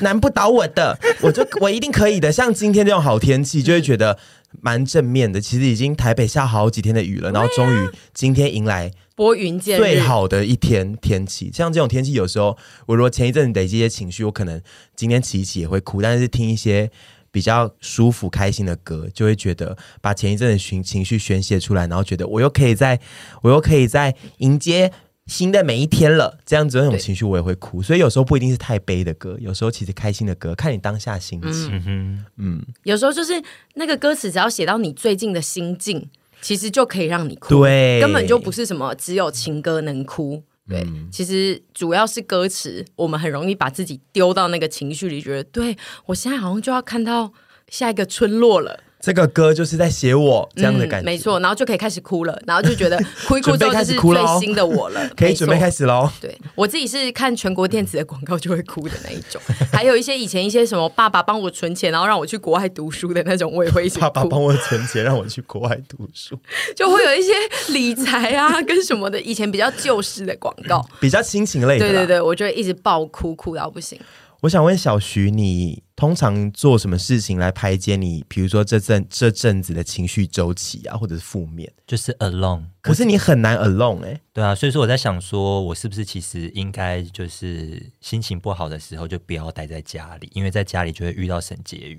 [0.00, 2.32] 难不倒我的， 我就我一定可以的。
[2.32, 4.18] 像今天这种好天气，就会觉得
[4.60, 5.40] 蛮正面的。
[5.40, 11.50] 其实已经台北下好几天的雨了，然后终于今天迎来拨云见日最好的一天天气。
[11.52, 14.60] 像这种天气，有时候我如果前一阵子累积一些情绪，我可能
[14.94, 16.00] 今天起一起也会哭。
[16.00, 16.90] 但是听一些
[17.30, 22.98] 比较舒服、开心的歌，就会觉得把前一阵子情情绪宣泄出来，然后觉得我又可以在，
[23.42, 24.90] 我又可以在迎接。
[25.26, 31.82] 新的每一天了，这样子那种情绪我也会哭，所以有时候不一定是太悲的歌，有时候其实开心的歌，看你当下心情。
[31.84, 33.32] 嗯，嗯，有时候就是
[33.74, 36.08] 那个歌词，只要写到你最近的心境，
[36.40, 37.48] 其实就可以让你哭。
[37.48, 40.42] 对，根本就不是什么只有情歌能哭。
[40.68, 47.32] 对，嗯、其实主要是歌词，我们很容易把自己丢到那个情绪里，觉得对我现在好像就要看到
[47.68, 48.80] 下一个村落了。
[48.98, 56.10] 这个歌就是在写我这样的感觉，嗯、没错，然后就可以开始哭了，然后就觉得哭一哭之后就是最新的我了， 可以准备开始喽。
[56.20, 59.40] 对，我自己是看全国电子的广告就会哭的那一种，
[59.72, 64.00] 还有一些以前一些什么爸爸帮我存钱，然后让我去国外读书的那种，我也会一起哭。
[64.00, 66.36] 爸爸帮我存钱让我去国外读书，
[66.74, 67.32] 就会有一些
[67.72, 71.86] 理财啊跟什么的，以前比较旧式的广告，比较亲情类的。
[71.86, 74.00] 对对对，我就会一直爆哭，哭到不行。
[74.40, 81.72] 我想问小徐，你通常做什么事情来排解你，比如说这阵这阵子的情绪周期啊，或者是负面？
[81.86, 82.64] 就是 alone。
[82.82, 84.20] 可是你很难 alone 哎、欸。
[84.34, 91.98] 对啊，所以说我在想说，我是不是其实应该就是心情不好的时候就不要待在家里，因为在家里就会遇到沈婕妤。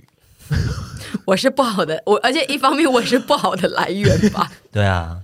[1.26, 4.52] 我是不好的，我而且一方面我是不好的来源吧。
[4.72, 5.24] 对啊，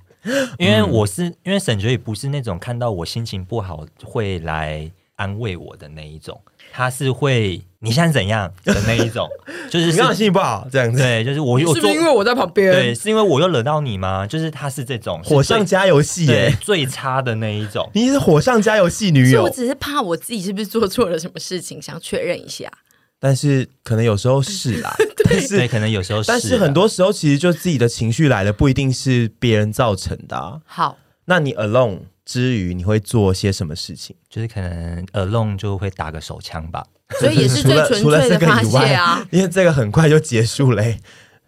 [0.58, 6.42] 因为我是、嗯、因为沈婕妤不是那种看到我心情不好会来安慰我的那一种。
[6.76, 9.30] 他是会你现在怎样的那一种，
[9.70, 12.72] 就是你刚刚心情不好这样子，对，就是我又是不是因为我在旁边？
[12.72, 14.26] 对，是因为我又惹到你吗？
[14.26, 17.88] 就是他是这种火上加油戏，对，最差的那一种。
[17.94, 22.72] 你是火上加油戏女友，我只是怕我自己是不是做错了什么事情，想确认一下。
[23.20, 24.96] 但是可能有时候是啦，
[25.30, 30.60] 但是对，可能有时候是，但是很多时候其实就自己的情绪来了，不一定是别人造成的啊。
[30.66, 32.00] 好，那你 alone。
[32.26, 34.16] 之余，你会做些什么事情？
[34.30, 36.86] 就是可能 alone 就会打个手枪吧，
[37.20, 39.26] 所以也是最纯粹的发泄啊。
[39.32, 41.00] 因为这个很快就结束嘞。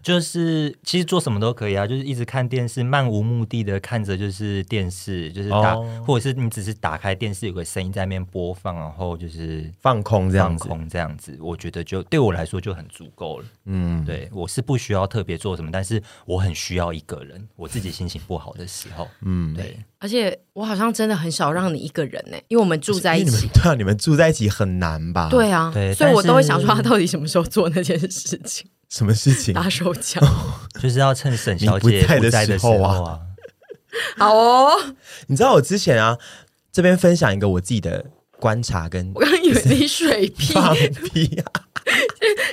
[0.05, 13.45] 就是其实做什么都可以啊，就是一直看电视，漫无目的的看着就是电视，就是打，哦、或者是你只是打开电视有个声音在那边播放，然后就是放空这样子，放空这样子，我觉得就对我来说就很足够了。
[13.65, 19.75] 嗯，对我是不需要特别做什么，但是我很需要一个人，我自己心情不好的时候，嗯，对。
[19.97, 23.47] 而且我好像真的很少让你一个人呢，因为我们住在一起。
[23.55, 25.29] 对啊，你们住在一起很难吧？
[25.31, 28.69] 对啊，对，所以我都会想说他到底什么时候做那件事情。
[28.89, 29.53] 什么事情？
[29.53, 30.21] 打手枪，
[30.79, 33.19] 就是要趁沈小姐不在的时候啊。
[34.17, 34.71] 好哦，
[35.27, 36.17] 你知道我之前啊，
[36.71, 38.05] 这边分享一个我自己的
[38.39, 41.64] 观察跟，我刚刚以为你水屁放屁啊。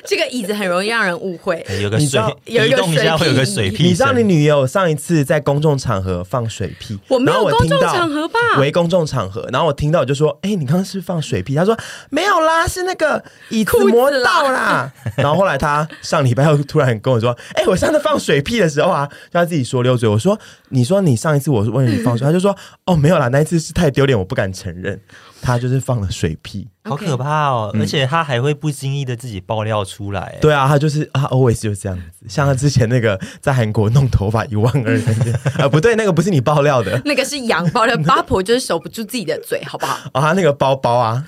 [0.06, 3.84] 这个椅子很容易让人误会， 有个水，有一个水屁，会有个水屁。
[3.84, 8.38] 你知道你女友上一次在公众场合放水屁，我没有公众场合吧？
[8.58, 11.78] 为公众场合，然后我听到我就说：“哎、欸，你刚刚是不是放水屁？”她说
[12.10, 14.52] ：“没有啦，是那个椅子磨到啦。
[14.52, 20.38] 啦 ”然后后来她上礼拜又突然跟我说：“哎、欸，我上次放水屁的时候啊，就他自己说溜嘴。”我说
[20.70, 25.00] ：“你说你上一次我问你放水，他就说：‘哦，没有啦，那一次是太丢脸，我不敢承认。’
[25.42, 26.68] 他就是放了水屁。
[26.84, 27.70] ”好可怕哦！
[27.78, 30.36] 而且他还会不经意的自己爆料出来。
[30.40, 32.26] 对啊，他就是他，always 就是这样子。
[32.28, 37.96] 像他之前那个在韩国弄头发一万二那件啊，不对，那个不是你爆料的， 那个是杨爆料。
[37.98, 39.94] 八婆就是守不住自己的嘴，好不好？
[40.12, 41.24] 啊， 他那个包包啊，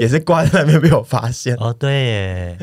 [0.00, 1.56] 也是挂在那边被我发现。
[1.56, 2.56] 哦，对耶，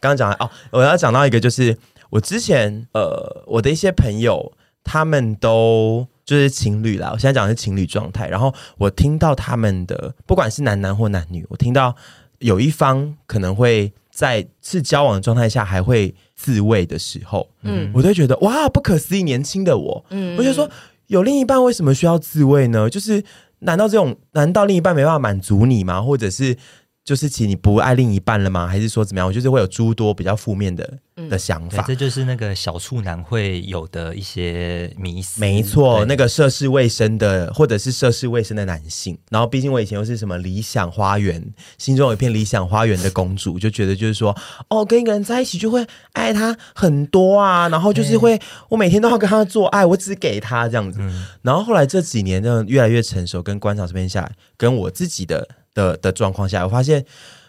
[0.00, 1.78] 刚刚讲哦，我要讲到一个，就是
[2.10, 4.52] 我之前呃，我的一些朋友，
[4.84, 6.08] 他们都。
[6.30, 8.28] 就是情侣啦，我现在讲的是情侣状态。
[8.28, 11.92] 然后我听到他们的，不管是男男或男女，我听到
[12.38, 19.24] 有一方可能会在是交往的状态下还会自慰的时候，嗯，我都觉得哇，不可思议！
[19.24, 20.70] 年轻的我，嗯，我就说
[21.08, 22.88] 有另一半为什么需要自慰呢？
[22.88, 23.24] 就是
[23.58, 26.00] 难道这种难道另一半没办法满足你吗？
[26.00, 26.56] 或者是？
[27.04, 28.66] 就是其实你不爱另一半了吗？
[28.66, 29.26] 还是说怎么样？
[29.26, 31.82] 我就是会有诸多比较负面的、嗯、的想法。
[31.88, 35.40] 这就是那个小处男会有的一些迷思。
[35.40, 39.18] 没错，那个涉世未深的，或者是涉世未深的男性。
[39.30, 41.42] 然后，毕竟我以前又是什么理想花园，
[41.78, 44.36] 心中有一片理想花园的公主，就觉得就是说，
[44.68, 47.68] 哦，跟一个人在一起就会爱他很多啊。
[47.70, 51.00] 然后就是会，我每天都要跟他做爱，我只给他这样子。
[51.00, 55.48] 嗯、然后后来这几年呢越来越成熟，跟观察这边下来，跟我自己的。
[55.74, 57.04] 的的状况下，我发现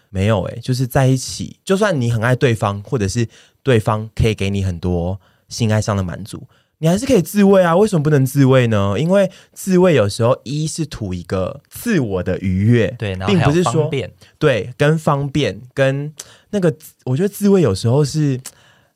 [0.09, 3.27] 没有诶，就是在一起，就算你很爱对方，或者是
[3.63, 6.47] 对方可以给你很多性爱上的满足，
[6.79, 7.75] 你还是可以自慰啊。
[7.75, 8.95] 为什么不能自慰呢？
[8.97, 13.89] 因为自慰有时候一是图一个自我的愉悦，对，并不是说
[14.37, 16.13] 对跟方便跟
[16.49, 16.73] 那个，
[17.05, 18.39] 我觉得自慰有时候是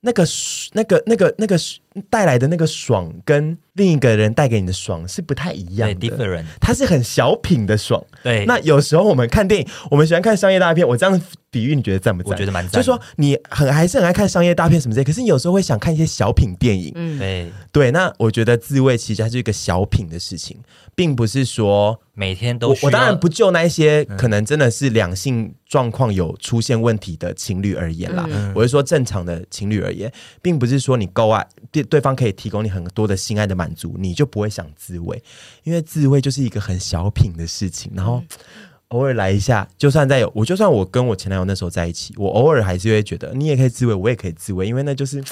[0.02, 0.26] 那个
[0.74, 1.58] 那个那个那个
[2.10, 3.58] 带来的那个爽跟。
[3.76, 8.02] 另一个人带给你的爽是不太一样的，different，它是很小品的爽。
[8.24, 10.88] 对，那有时候我们看电影，我们喜欢看商业大片。
[10.88, 12.32] 我这样比喻，你觉得赞不赞？
[12.32, 12.72] 我觉得蛮赞。
[12.72, 16.94] 就是说你很还是很爱看商业大片什么之类，可是你有时候会想看一些小品电影。
[16.96, 17.92] 嗯，对对。
[17.92, 20.58] 那我觉得自慰其实它是一个小品的事情，
[20.96, 22.70] 并不是说每天都。
[22.70, 28.26] 我我当然不就那一些可能真的是两性状况有出现问题的情侣而言啦。
[28.30, 30.10] 嗯、我是说正常的情侣而言，
[30.42, 31.46] 并不是说你够爱
[31.86, 33.65] 对对方可以提供你很多的心爱的满。
[33.65, 35.19] 满足你就不会想自慰，
[35.63, 37.91] 因为自慰就是一个很小品的事情。
[37.95, 38.21] 然后
[38.89, 45.24] 偶尔来一下，就算在有我，就算我跟我前男友那时候在一起，我偶尔还是会觉得你也可以自慰，我也可以自慰，因为那就是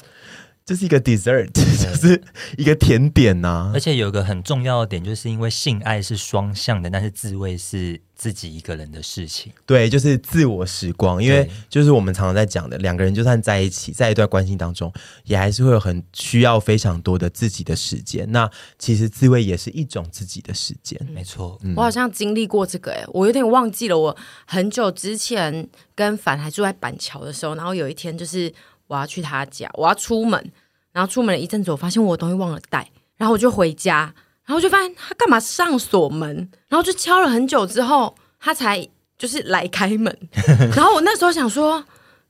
[0.66, 1.62] 这是一个 dessert，就
[1.96, 2.22] 是
[2.58, 3.72] 一个甜点呐、啊。
[3.74, 9.52] 而且有个很重要的点，就是因为性爱是双向的，但是自慰是自己一个人的事情。
[9.66, 11.22] 对，就是自我时光。
[11.22, 14.90] 因为就是我们常常在讲的，两个人就算在一起，在一段关系当中，
[15.26, 18.32] 也还是会有很需要非常多的自己的时间。
[18.32, 18.50] 那
[18.80, 20.98] 其实自慰也是一种自己的时间。
[21.14, 24.00] 没错，我好像经历过这个、欸，哎，我有点忘记了。
[24.00, 28.54] 我很久之前跟凡还住在板桥的时候，然后有一天就是。
[28.94, 30.52] 我要去他家，我要出门，
[30.92, 34.14] 然后出门了一阵子，我发现我东西忘了带，然后我就回家，
[34.46, 40.16] 然后就发现他干嘛上锁门，然后就敲了很久之后，他才就是来开门，
[40.76, 41.84] 然后我那时候想说，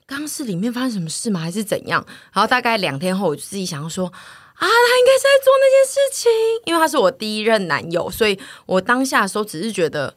[0.05, 2.05] 刚刚是里面发生什么事吗，还是怎样？
[2.31, 4.13] 然后大概两天后，我就自己想要说，啊，
[4.59, 6.31] 他应该是在做那件事情，
[6.65, 10.15] 因为他是我第一任男友，所以我当下的时候只是觉得，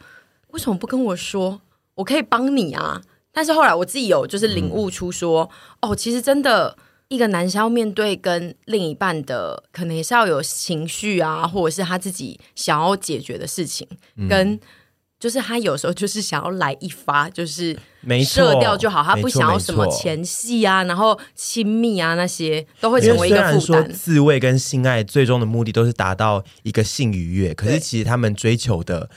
[0.49, 1.61] 为什么不跟我说，
[1.97, 3.03] 我可以帮你啊。
[3.37, 5.46] 但是后来我自己有就是领悟出说，
[5.81, 6.75] 嗯、哦，其实真的
[7.09, 14.59] 一个男生要面对跟另一半的，可能也是要有情绪啊，或者是他自己想要解决的事情，嗯、跟
[15.20, 17.79] 就是他有时候就是想要来一发，就是
[18.25, 23.92] 射掉就好，他不想要什么前戏啊，然后亲密啊那些都会成为一个负担。
[23.92, 29.11] 自慰跟性爱最终的目的都是达到一个性愉悦，可是其实他们追求的。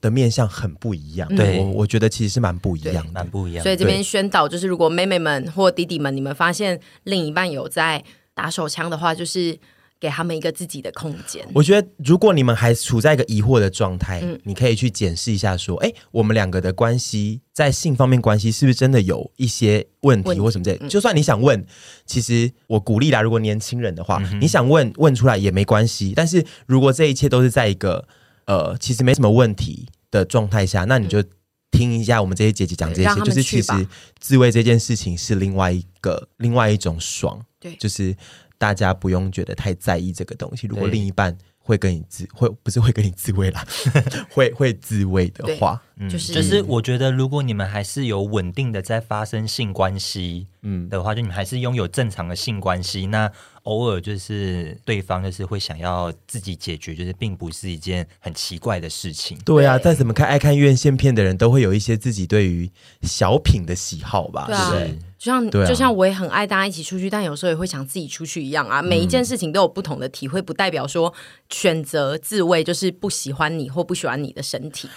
[0.00, 3.62] 的面相很不一样，对我我觉得其实是蛮不一样，蛮不一样。
[3.62, 9.58] 所以这边宣导就是，如果妹妹们或弟弟们，你们发现另一半有在打手枪的话，就是
[10.00, 11.44] 给他们一个自己的空间。
[11.52, 20.78] 我觉得，如果你们还处在一个疑惑的状态，嗯、你可以去检视一下，说，哎，我们两个的关系在性方面关系是不是真的有一些问题或什么之类？
[20.80, 21.66] 嗯、就算你想问，
[22.06, 26.12] 其实我鼓励啦，如果年轻人的话，嗯、你想问问出来也没关系。
[26.14, 28.06] 但是如果这一切都是在一个
[28.48, 31.22] 呃，其实没什么问题的状态下，那你就
[31.70, 33.86] 听一下我们这些姐姐讲这些，就是其实
[34.18, 38.16] 自慰这件事情是另外一个另外一种爽，对，就是
[38.56, 40.66] 大家不用觉得太在意这个东西。
[40.66, 43.62] 如果另一半会跟你自会不是会跟你自慰啦，
[44.32, 53.30] 会会自慰的话，嗯就是就是我觉得如果你们还是有稳定的在发生性关系，嗯的话，就你们还是拥有正常的性关系，那。
[53.68, 59.38] 偶尔就是对方就是会想要自己解决，就是并不是一件很奇怪的事情。
[59.44, 62.70] 对啊，再怎么看爱看院线片的人都会有一些自己对于
[63.02, 64.46] 小品的喜好吧？
[64.46, 68.80] 对啊，对就像就像我也很爱大家一起出去，但有时候也会想自己出去一样啊。
[68.80, 71.12] 每一件事情都有不同的体会，不代表说
[71.50, 74.88] 选择自慰就是不喜欢你或不喜欢你的身体。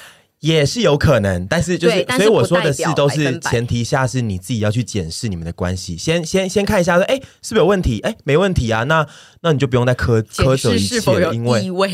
[0.41, 7.99] 也是有可能，但是就是，所以我说的事都是前提下是你自己要去检视你们的关系，先先先看一下说，哎，是不是有问题？
[7.99, 9.07] 哎，没问题啊，那
[9.41, 11.61] 那你就不用再苛苛责一切了，因为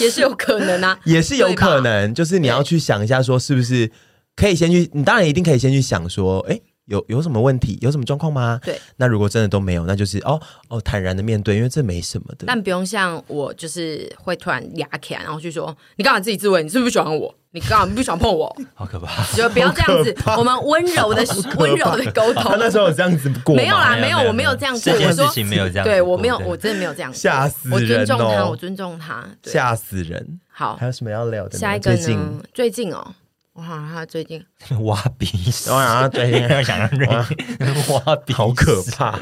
[0.00, 3.90] 也是有可能啊，也是有可能，就是你要去想一下，说是不是
[4.34, 6.58] 可以先去，你当然一定可以先去想说，哎。
[6.90, 7.78] 有有什么问题？
[7.80, 8.60] 有什么状况吗？
[8.64, 12.44] 对，那如果真的都没有，那就是哦哦，坦然的面对，因为这没什么的。
[12.46, 16.62] 但不用像我，就是会突然牙起来，然后去说：“你干嘛自己自慰？
[16.62, 17.32] 你是不是不喜欢我？
[17.52, 19.24] 你干嘛不喜欢碰我？” 好可怕！
[19.36, 21.24] 就不要这样子，我们温柔的
[21.56, 22.56] 温柔的沟通。
[22.58, 23.54] 那时候有这样子过？
[23.54, 24.90] 没有啦，没有，我没有这样子。
[24.90, 25.84] 这件事情没有这样。
[25.84, 27.12] 对我没有，我真的没有这样。
[27.14, 28.00] 吓死人！
[28.00, 29.24] 我尊重他，我尊重他。
[29.44, 30.40] 吓死人！
[30.50, 31.56] 好，还有什么要聊的？
[31.56, 32.42] 下一个呢？
[32.52, 33.14] 最近哦。
[33.60, 34.42] 我好像他最近
[34.84, 36.88] 挖鼻屎，我好像他最近想要
[37.92, 39.20] 挖鼻，好可怕。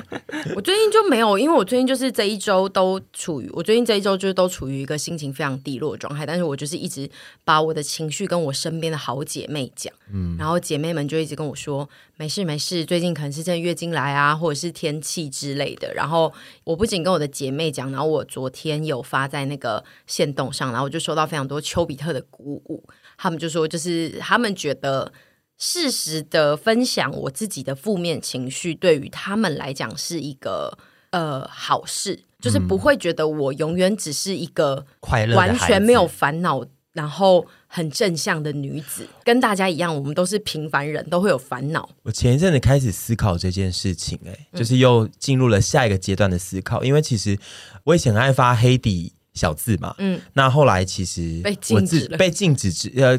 [0.55, 6.24] 我最近就没有，因为我最近就是这一周都处于，我最近这一周就是都处于一个心情非常低落的状态。
[6.24, 7.11] 但是我就是一直
[7.42, 15.92] 把我的情绪跟我身边的好姐妹讲，嗯，然后姐妹们就一直跟我说没事没事，最近可能是真的月经来啊，或者是天气之类的。
[15.94, 22.88] 然后我不仅跟我的姐妹讲，然后我昨天有发在那个线动上，然后我就收到非常多丘比特的鼓舞。
[23.20, 25.12] 他们就说，就是他们觉得
[25.59, 30.78] 适时的分享我自己的负面情绪，对于他们来讲是一个
[31.11, 41.90] 呃好事，就是不会觉得我永远只是一个快乐、完全没有烦恼，然后很正向的女子，跟大家一样，我们都是平凡人，都会有烦恼。
[42.04, 47.37] 我前一阵子开始思考这件事情，哎，就是又进入了下一个阶段的思考，因为其实
[47.83, 49.14] 我以前很爱发黑底。
[49.38, 53.18] 小字嘛，嗯，那后来其实被禁止被禁止之，呃，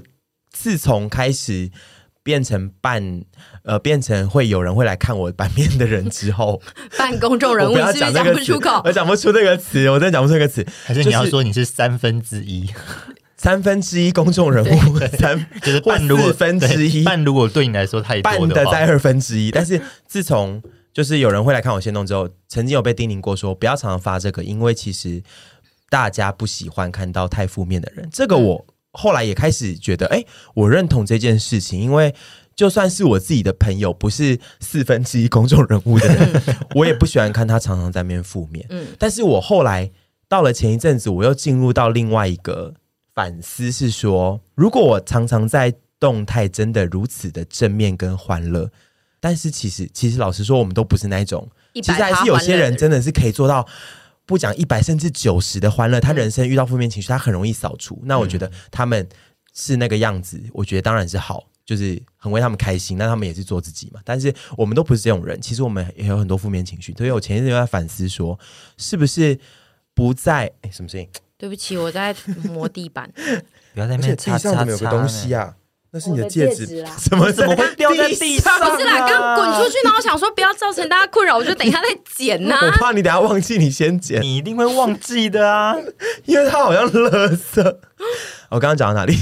[0.51, 1.71] 自从开始
[2.21, 3.23] 变成半，
[3.63, 6.61] 呃，变成会有人会来看我版面的人之后，
[6.97, 12.69] 半公众人物，不要讲不出口，我讲不出这个词，我真的讲不出这个词，还是你要说你是三分之一，
[13.37, 20.61] 三分之一公众人物， 三就是半，如果分之一，半如果对你来说太多半的在二分之一，但是自从
[20.93, 25.23] 就是有人会来看我先动之后，曾经有被叮咛过说不要常常发这个，因为其实。
[25.89, 30.23] 大家不喜欢看到太负面的人，这个我后来也开始觉得，哎，
[30.53, 32.13] 我认同这件事情，因为
[32.55, 36.43] 就算是我自己的朋友，不是四分之一公众人物的人，
[36.75, 38.65] 我也不喜欢看他常常在面负面。
[38.69, 39.91] 嗯，但是我后来
[40.27, 42.73] 到了前一阵子，我又进入到另外一个
[43.13, 48.69] 反思，是说，如果我常常在动态真的如此的正面跟欢乐，
[49.19, 53.67] 但是其实其实老实说，我们都不是那种，其实还是有些人真的是可以做到。
[54.29, 57.99] 不讲一百甚至九十的欢乐，他人生遇到负面情绪，他很容易扫除。
[58.03, 59.09] 那我觉得他们
[59.55, 62.95] 是那个样子，我觉得当然是好，就是很为他们开心。
[62.95, 63.99] 那他们也是做自己嘛。
[64.05, 66.93] 但是我们都不是这种人，其实我们也有很多负面情绪。
[66.93, 68.39] 所以我前一阵在反思说，
[68.77, 69.39] 是不是
[69.95, 70.53] 不在？
[70.61, 71.09] 哎，什么声音？
[71.35, 73.11] 对不起，我在磨地板。
[73.73, 74.63] 不要在那边擦擦擦。
[74.63, 75.55] 有个东西啊。
[75.91, 76.91] 那是你的戒指，戒指啦？
[77.01, 78.59] 怎么怎么会 掉在地上？
[78.59, 82.65] 不是啦，刚滚出去，然后我想说不要造成大家困扰，我就等一下再捡呐、啊。
[82.67, 84.21] 我怕你等下忘记，你先捡。
[84.21, 85.75] 你一定会忘记的啊，
[86.25, 87.61] 因为它好像垃圾。
[88.49, 89.17] 我刚刚讲到哪里？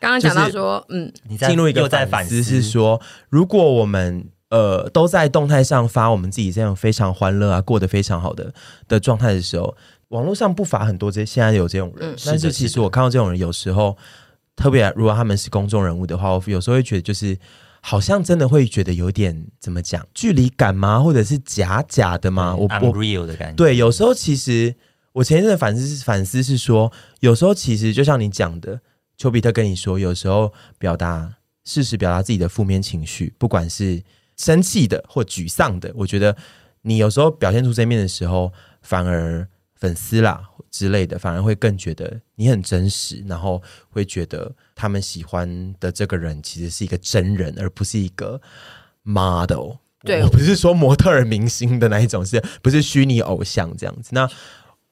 [0.00, 8.52] 刚刚讲到说，就是、嗯，你进入一个反思是说，如果我们呃都在动态上发我们自己这样非常欢乐啊，过得非常好的
[8.88, 9.76] 的状态的时候，
[10.08, 13.96] 网络上不乏很多这些现在有这种人，嗯、但是其实我看到这种人有时候。
[14.60, 17.36] 特别如果他们是公众人物的话，我有时候会觉得，就是
[17.80, 21.00] 好像真的会觉得有点怎么讲，距离感吗？
[21.00, 22.54] 或者是假假的吗？
[22.54, 23.54] 我我 real 的感觉。
[23.56, 24.74] 对，有时候其实
[25.12, 28.78] 我前一阵反思反思是说，有时候其实就像你讲的，
[29.16, 34.02] 丘比特跟你说，有时候表达事实表达自己的负面情绪，不管是
[34.36, 36.36] 生气的或沮丧的，我觉得
[36.82, 38.52] 你有时候表现出这面的时候，
[38.82, 39.48] 反而。
[39.80, 48.40] 粉丝啦之类的，反而会更觉得你很真实，然后会觉得他们喜欢的这个人其实是一个真人，而不是一个
[49.02, 49.72] model。
[50.02, 54.10] 对，我不是说模特儿明星的那一种，是不是虚拟偶像这样子？
[54.12, 54.28] 那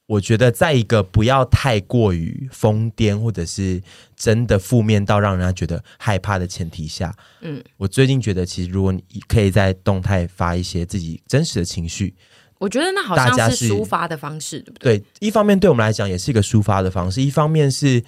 [0.07, 3.81] 我觉得，在一个不要太过于疯癫，或者是
[4.15, 12.15] 真的负面到让人家觉得害怕的前提下，嗯，我最近觉得，其实如果你可以在动态发一些自己真实的情绪。
[12.59, 14.99] 我觉得那好像是抒发的方式，对不对？
[14.99, 18.03] 对，一方面对我们来讲也是一个抒发的方式，一方面是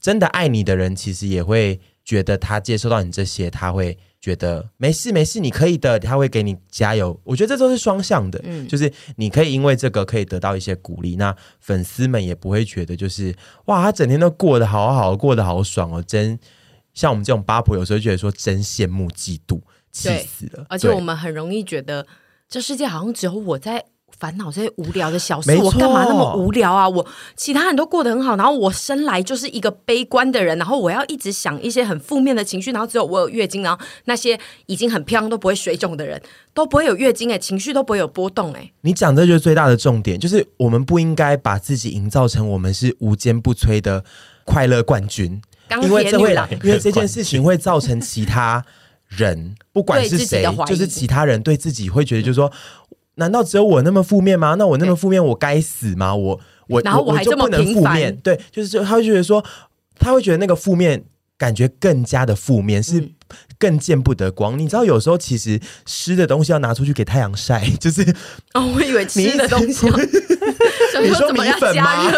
[0.00, 7.20] 真的爱你的人，其实也会觉得他接受到你这些，他会觉得没事没事，你可以的，他会给你加油。
[7.24, 13.34] 我觉得这都是双向的，嗯，就是你可以因为这个可以得到一些鼓励，那粉丝们也不会觉得就是
[13.66, 16.38] 哇，他整天都过得好好，过得好爽哦，真
[16.94, 19.60] 像我们这种八婆，有时候觉得说真羡慕嫉妒，
[19.92, 20.64] 气死了。
[20.70, 22.06] 而且我们很容易觉得。
[22.52, 23.84] 这世界好像只有我在
[24.20, 26.86] 烦恼这些无聊的小事，我干嘛那么无聊啊？
[26.86, 27.04] 我
[27.34, 36.20] 其他人都过得很好，然后我生来就是一个悲观的人，然后我要一直想一些很负面的情绪，然后只有我有月经，然后那些已经很漂亮都不会水肿的人
[36.52, 44.04] 都不会有月经，哎，情绪都不会有波动，哎，你讲这就是最大的重点，就是我们不应该把自己营造成我们是无坚不摧的
[44.44, 45.40] 快乐冠军，
[45.82, 48.62] 因为这会，因为这件事情会造成其他。
[49.16, 52.48] 人 不管是谁， 就是其他人对自己会觉得，就是说，
[53.20, 54.56] 难道只有我那么负面吗？
[54.58, 56.12] 那我那么负面，我该死吗？
[56.14, 58.16] 我我然后我还这么我就不能负面？
[58.16, 59.44] 对，就是就他会觉得说，
[59.98, 61.04] 他会觉得那个负面
[61.38, 63.10] 感觉更加的负面，是
[63.58, 64.58] 更见不得光。
[64.58, 68.02] 你知道，有时候其实湿的东西要拿出去给太阳晒，就是
[68.54, 69.86] 哦，我以为湿的东西。
[71.02, 72.10] 你说 米粉吗？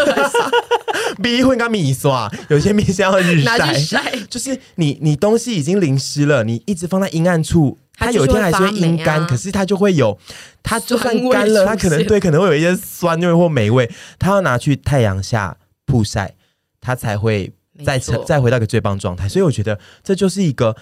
[1.19, 10.19] 米粉跟米刷，有些米线要日晒，就是你你东西已经淋湿了，你一直放在阴暗处，它有一天还是会阴干，可是它就会有，
[10.63, 16.35] 它就算干了，它可能对可能会有一些酸味或霉味，它要拿去太阳下曝晒，
[16.81, 17.53] 它才会
[17.85, 19.29] 再成再回到一个最棒状态。
[19.29, 20.75] 所以我觉得这就是一个，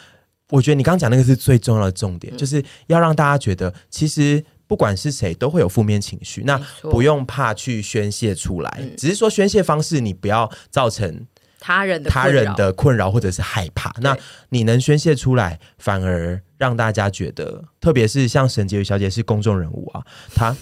[0.51, 4.45] 我觉得你刚刚讲那个是最重要的重点，就是要让大家觉得其实。
[4.71, 11.27] 不管是谁，都会有负面情绪，那不用怕去宣泄出来，嗯、只是说宣泄方式你不要造成
[11.59, 13.93] 他人的他人的困扰或者是害怕。
[14.01, 14.17] 那
[14.51, 20.01] 你能宣泄出来，反而让大家觉得，特别是像沈婕妤小姐是公众人物啊，
[20.37, 20.57] 她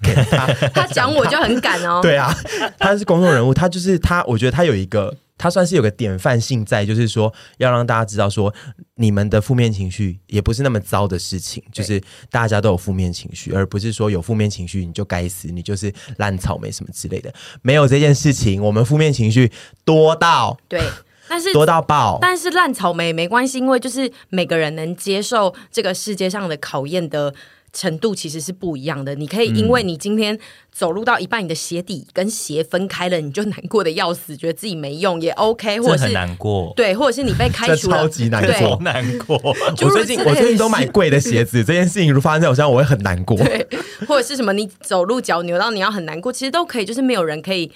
[0.30, 2.32] 他他讲我就很敢哦，对啊，
[2.78, 5.12] 她是公众人物，她就是她，我觉得她有一个。
[5.42, 8.54] 他算是有个典范性在，就是说要让大家知道，说
[8.94, 18.62] 你们的负面情绪也不是那么糟的事情，就是大家都有负面情绪，而不是说有负面情绪你就该死，你就是烂草莓什么之类的，没有这件事情。
[18.62, 19.50] 我们负面情绪
[19.84, 20.80] 多到 对，
[21.28, 27.34] 但是多到爆，但是烂草莓没关系，因为就是每个人能接受这个世界上的考验的。
[27.72, 29.14] 程度其实是不一样的。
[29.14, 30.38] 你可以因为你今天
[30.70, 39.40] 走路到一半，你的鞋底跟鞋分开了，你就难过的要死，觉得自己没用也 OK，或者是很难过，对，或者是你被开除了，超级难过，难过。
[39.42, 43.36] 我最近我最近都买贵的鞋子，这件事情如果发生在我身上，我会很难过。
[43.36, 43.66] 对，
[44.06, 47.72] 或者是什么，你走路脚扭到，你要很难过，其实都可以，就是没有人可以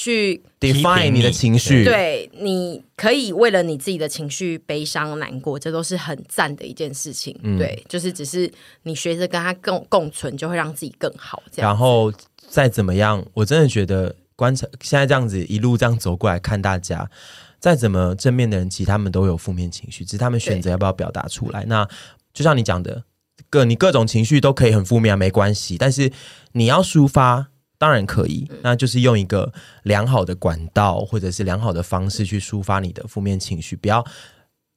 [0.00, 7.36] 去 define 你的情绪，对，你可以为了你自己的情绪悲伤难过，这都是很赞的一件事情。
[7.42, 8.48] 嗯、对，就是只是
[8.84, 11.42] 你学着跟他共共存，就会让自己更好。
[11.50, 12.12] 这样，然后
[12.48, 17.10] 再怎么样，我真的觉得观察现在这样子一路这样走过来看大家，
[17.58, 21.64] 再怎么正面的人，其实他们都有负面情绪，只是他们选择要不要表达出来。
[21.64, 21.84] 那
[22.32, 23.02] 就像你讲的，
[23.50, 26.12] 各你各种情绪都可以很负面啊，没关系，但是
[26.52, 27.48] 你要抒发。
[27.78, 29.52] 当然可以，那就是用一个
[29.84, 33.76] 良好的管道，或者是良好的方式去抒发你的负面情绪。
[33.76, 34.04] 不要，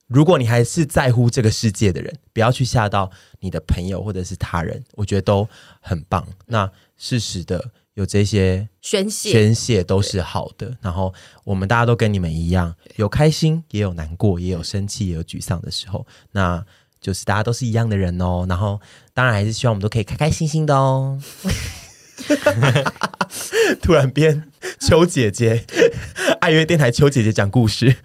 [0.07, 5.49] 如果你还是在乎这个世界的人，不要去吓到你的朋友或者是他人，我觉得都
[5.81, 6.25] 很棒。
[6.45, 10.77] 那适时的有这些宣泄，宣泄都是好的。
[10.79, 11.11] 然后
[11.43, 16.05] 我们大家都跟你们一样，有开心，也有难过，也有生气，也有沮丧的时候。
[16.33, 16.63] 那
[16.99, 18.45] 就是大家都是一样的人哦。
[18.47, 18.79] 然后
[19.13, 21.19] 当然还是希望我们都可以开开心心的哦。
[23.81, 24.49] 突然变
[24.79, 25.65] 邱姐姐，
[26.41, 27.95] 爱乐电台邱姐姐讲故事。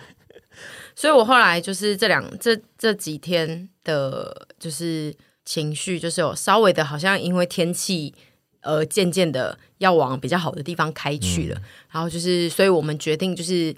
[0.94, 5.14] 所以我后来就是这两这这几天的，就是
[5.44, 8.14] 情绪，就是有稍微的，好像因为天气，
[8.62, 11.56] 而渐渐的要往比较好的地方开去了。
[11.58, 11.62] 嗯、
[11.92, 13.74] 然后就是，所以我们决定就是。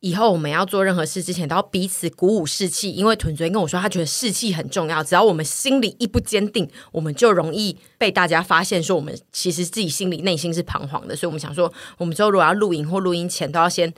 [0.00, 2.92] 以后我们要做任何事之前，都要彼此鼓舞士气。
[2.92, 5.02] 因为屯昨天跟我说，他觉得士气很重要。
[5.02, 11.16] 只要我们心里一不坚定，我们就容易被大家发现，说我们其实自己心里内心是彷徨的。
[11.16, 13.92] 所以，我们想说，我们之后如果要录影或录音前，都要先。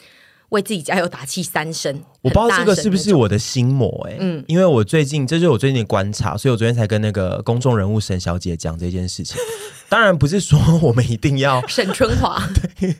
[0.50, 9.36] 为自己加油打气三声，我不知道这个是不是我的心魔哎、欸，嗯，因为我最近这就是我最近的观察，所以我昨天才跟那个公众人物沈小姐讲这件事情。
[9.88, 12.40] 当然不是说我们一定要 沈春华，
[12.78, 12.94] 对，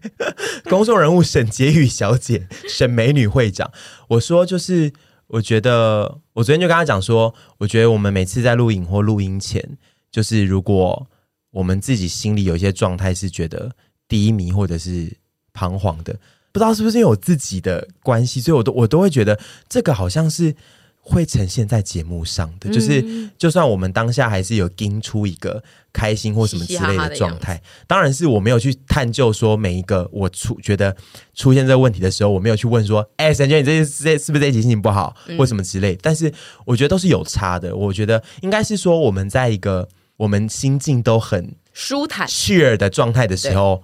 [0.65, 3.71] 公众人物沈婕妤小姐，沈美女会长。
[4.09, 4.93] 我说就是，
[5.29, 9.77] 我觉得我昨天就跟她讲说，我觉得我们每次在录影或录音前，
[10.11, 11.09] 就是如果
[11.51, 13.73] 我们自己心里有一些状态是觉得
[14.09, 15.17] 低迷或者是
[15.53, 16.17] 彷徨的。
[16.53, 19.39] 不知道是不是因为我自己的关系，所以我都我都会觉得
[19.69, 20.55] 这个好像是
[21.01, 30.95] 会呈现在节目上的，嗯、就是就算我们当下还是有盯出一个开心或什么之类的状态，嘻嘻哈哈当然是我没有去探究说每一个我出觉得
[31.35, 36.33] 出现这个问题的时候，我没有去问说，哎、欸，沈娟，你这这是不是这一集心情不好，嗯、或什么之类，但是
[36.67, 37.75] 我觉得都是有差的。
[37.75, 39.89] 我觉得应该是说我们在一个
[40.19, 43.83] 我们心境都很舒坦、cheer 的状态的时候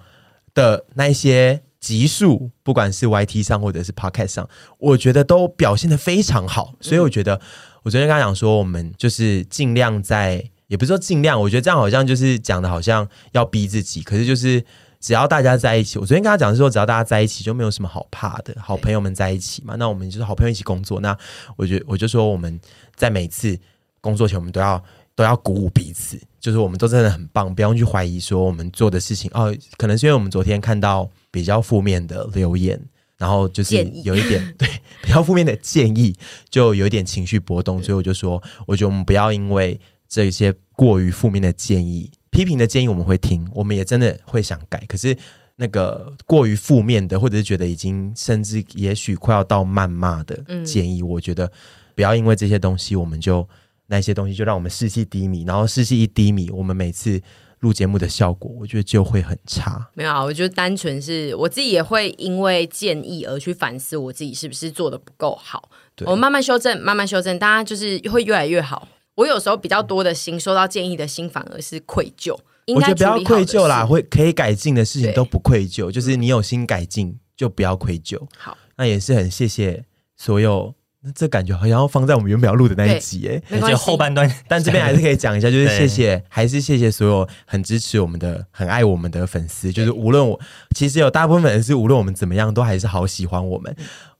[0.53, 1.63] 的那一些。
[1.87, 6.73] 集数，不管是 YT 上或者是 Podcast 上，我觉得都表现的非常好。
[6.81, 7.39] 所以我觉得，
[7.83, 14.01] 我昨天跟他讲说，我们就是尽量在，也不是说尽量，我觉得这样好像就是讲的好像要逼自己。
[14.01, 14.61] 可是就是
[14.99, 19.75] 只要大家在一起，我昨天跟他讲说，只要大家在一起就没有什么好怕的，好朋友们在一起嘛。
[19.77, 20.99] 那我们就是好朋友一起工作。
[20.99, 21.17] 那
[21.55, 22.59] 我觉我就说我们
[22.97, 23.57] 在每次
[24.01, 24.83] 工作前，我们都要。
[25.17, 32.81] 都要鼓舞彼此，就是我们都真的很棒，不用去怀疑说我们做的事情哦，可能是因为我们昨天看到比较负面的留言，
[33.15, 34.67] 然后就是有一点 对
[35.03, 36.15] 比较负面的建议，
[36.49, 39.79] 就有一点情绪波动，所以我就说，我觉得我们不要因为
[40.09, 45.15] 这些过于负面的建议、批评的建议，我们会听，我们也真的会想改，可是
[45.57, 50.35] 那个过于负面的，或者是觉得已经甚至也许快要到谩骂的
[50.65, 51.51] 建议，我觉得
[51.93, 53.47] 不要因为这些东西，我们就。
[53.89, 57.21] 那些东西就让我们士气低迷，然后士气一低迷，我们每次
[57.59, 59.89] 录节目的效果，我觉得就会很差。
[59.93, 65.69] 没有啊，我觉得单纯是我自己也会因为建议而去反思我自己是不是做的不够好。
[65.95, 68.87] 对，我慢慢修正，慢慢修正，大家就是会越来越好。
[69.15, 72.37] 我有时候比较多的心，收到建议的心反而是愧疚。
[72.67, 78.21] 我觉得不要愧疚啦，会可以改进的事情都不愧疚，就是你有心改进就不要愧疚。
[78.37, 79.85] 好，那也是很谢谢
[80.15, 80.75] 所有。
[81.15, 90.39] 这感觉好像要放在我们原本要录的那一集哎，而且后半段， 但这边还是可以讲一下，就是谢谢，还是谢谢所有很支持我们的、很爱我们的粉丝，就是无论我，
[90.75, 93.73] 其实有大部分粉丝，无论我们怎么样，都还是好喜欢我们，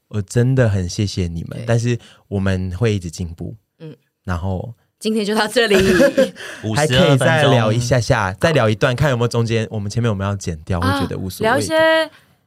[0.10, 1.98] 我真的很谢谢你们，但是
[2.30, 5.76] 我们会一直进步，嗯，然后今天就到这里，
[6.76, 11.76] 还可以再聊一下下，再聊一段，看有没有中间我们前面我们要剪掉，我觉得无所谓，聊一些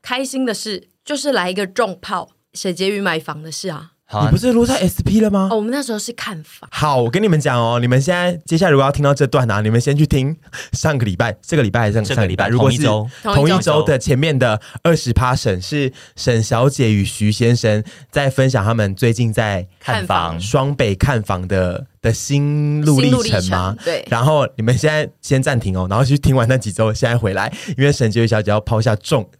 [0.00, 3.89] 开心的事，就是来一个重炮，沈婕妤买房的事啊。
[4.24, 5.48] 你不是录在 SP 了吗？
[5.52, 6.68] 哦，我们那时候是看房。
[6.72, 10.36] 好，我跟你们讲哦，你们现在接下来如果要听到这段啊，你们先去听
[10.72, 12.48] 上个礼拜，这个礼拜还是上个礼拜？
[12.48, 12.82] 如果是
[13.22, 23.76] 同一周的前面的二十趴审是沈小姐与徐先生在分享他们最近在看房双北看房的的心路历程吗？
[23.84, 24.04] 对。
[24.11, 29.30] 然后你们现在先暂停哦，然后去听完那几周，现在回来，因为沈婕妤小姐要抛下重，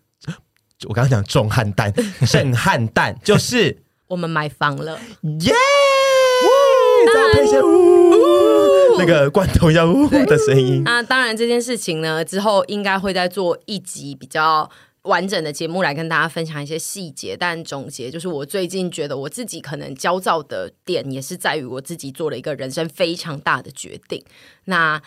[0.87, 1.93] 我刚刚讲重汉蛋，
[2.31, 3.77] 震撼弹就是。
[4.11, 5.55] 我们买房了，耶！
[7.15, 7.57] 再配些
[8.99, 10.83] 那个罐头要呜的声音。
[10.85, 14.69] 那当然，这件事情呢，之后应该会再做一集比较
[15.03, 24.23] 完整的节目来跟大家分享一些细节，但总结就是我最近觉得我自己可能焦躁的点，也是在于我自己做了一个人生非常大的决定。
[24.65, 25.01] 那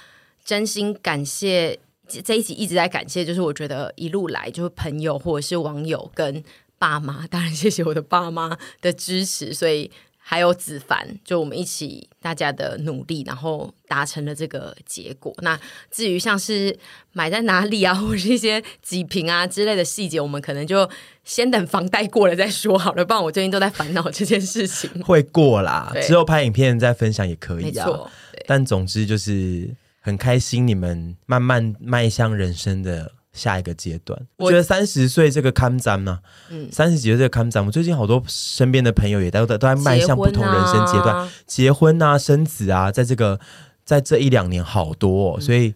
[0.46, 1.78] 真心感谢
[2.08, 6.44] 这一集一直在感谢，就是我觉得一路来就是朋友或者是网友跟
[6.84, 9.90] 爸妈，当然谢谢我的爸妈的支持，所以。
[10.26, 15.36] 还有子凡，就我们一起大家的努力，然后达成了这个结果。
[15.42, 15.60] 那
[15.92, 16.74] 至于像是
[17.12, 20.90] 买在哪里啊，或者是一些几瓶啊之类的细节，我们可能就
[21.26, 23.04] 先等房贷过了再说好了。
[23.04, 24.90] 不然我最近都在烦恼这件事情。
[25.04, 27.86] 会过啦，之后拍影片再分享也可以啊。
[27.86, 28.10] 没错，
[28.48, 33.12] 但总之就是很开心，你们慢慢迈向人生的。
[33.34, 36.20] 下一个阶段，我觉得三十岁这个坎站嘛，
[36.50, 43.40] 嗯，三十几岁这个坎站，我最近好多身边的朋友也都都在迈向不同人生阶段，结婚啊、生子啊，在这个
[43.84, 45.74] 在这一两年好多，哦，嗯、所以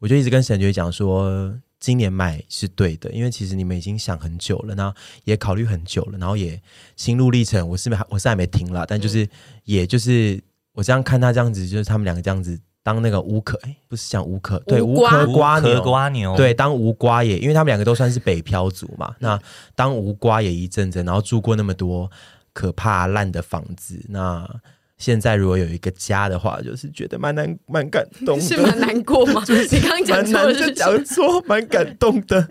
[0.00, 4.92] 我就一直跟沈觉讲说，今年买是对的，因为其实你们已经想很久了，然后
[5.22, 6.60] 也考虑很久了，然后也
[6.96, 9.28] 心路历程，我是没我是还没停了，但就是、嗯、
[9.62, 10.42] 也就是
[10.72, 12.58] 我这样看他这样子，就是他们两个这样子。
[12.82, 19.14] 当那个无壳，哎，不是像无壳，对，无壳瓜牛，瓜牛，对，当无瓜也，因为他们两个都算是北漂族嘛。
[19.18, 19.38] 那
[19.74, 22.10] 当无瓜也一阵子，然后住过那么多
[22.54, 24.48] 可怕烂的房子，那
[24.96, 29.44] 现在如果有一个家的话，就是觉得蛮难，蛮感动的，是蛮难过吗？
[29.46, 32.48] 就是你刚刚讲错，就讲错，蛮感动的。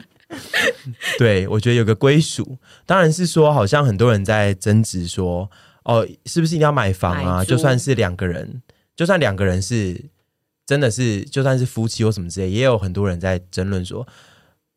[1.18, 5.50] 对，我觉得有个归属，当然是说，好像很多人在争执说，
[5.84, 7.44] 哦，是不是一定要买房啊？
[7.44, 8.62] 就算是两个人，
[8.96, 10.00] 就算两个人是。
[10.68, 14.06] 真的是，就算是夫妻或什么之类，也有很多人在争论说，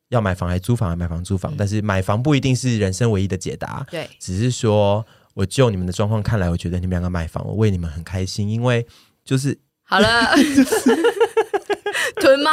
[0.08, 1.52] 要买房还是租房，还买房租房。
[1.52, 3.84] 嗯、但是买房不一定是人生唯一的解答。
[3.90, 8.86] 对，只是说我就你们的状况看来，我觉得你们两个买房，我为你们很开心，因为
[9.24, 10.34] 就是好了。
[10.36, 10.98] 屯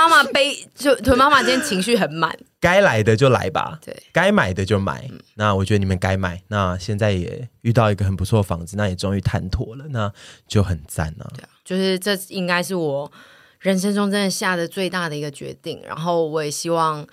[0.08, 5.08] 妈妈背就屯妈妈今天情绪很满， 该来的就来吧，对，该买的就买。
[5.12, 10.12] 嗯、那我觉得你们该买，那现在也遇到一个很不错的房子，那也终于谈妥了，那
[10.48, 11.28] 就很赞啊。
[11.36, 13.12] 对啊，就是这应该是我
[13.60, 15.82] 人生中真的下的最大的一个决定。
[15.86, 17.06] 然后我也希望，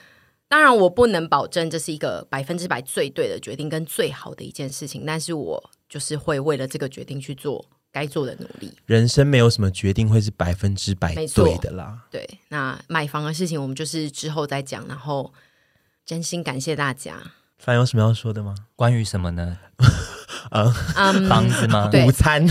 [0.49, 7.64] 当然我不能保证这是一个百分之百最对的决定跟最好的一件事情，但是我就是会为了这个决定去做。
[7.95, 11.97] 该做的努力，人生没有什么决定会是百分之百对的啦。
[12.11, 14.84] 对，那买房的事情我们就是之后再讲。
[14.88, 15.32] 然后，
[16.05, 17.14] 真心感谢大家。
[17.57, 18.53] 凡有什么要说的吗？
[18.74, 19.59] 关于什么呢？
[20.51, 21.88] 嗯，嗯房子吗？
[22.05, 22.45] 午餐，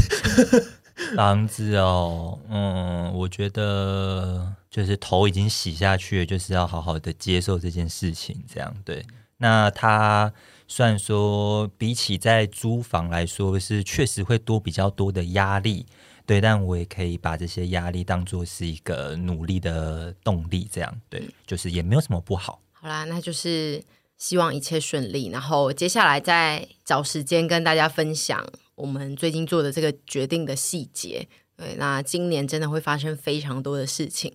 [1.18, 2.40] 房子哦。
[2.50, 8.42] 嗯，我觉得就是头已经洗下去了，就是要好好的接受这件事情。
[8.48, 9.06] 这样对。
[9.40, 10.32] 那他。
[10.76, 15.86] 虽然说比起在租房来说是确实会多比较多的压力，
[16.26, 22.60] 对，但我也可以把这些压力当做是一个努力的动力，这样对，就是也没有什么不好。
[22.72, 23.84] 好啦，那就是
[24.18, 28.44] 希望一切顺利，然后接下来再找时间跟大家分享
[28.74, 31.28] 我们最近做的这个决定的细节。
[31.56, 34.34] 对，那今年真的会发生非常多的事情。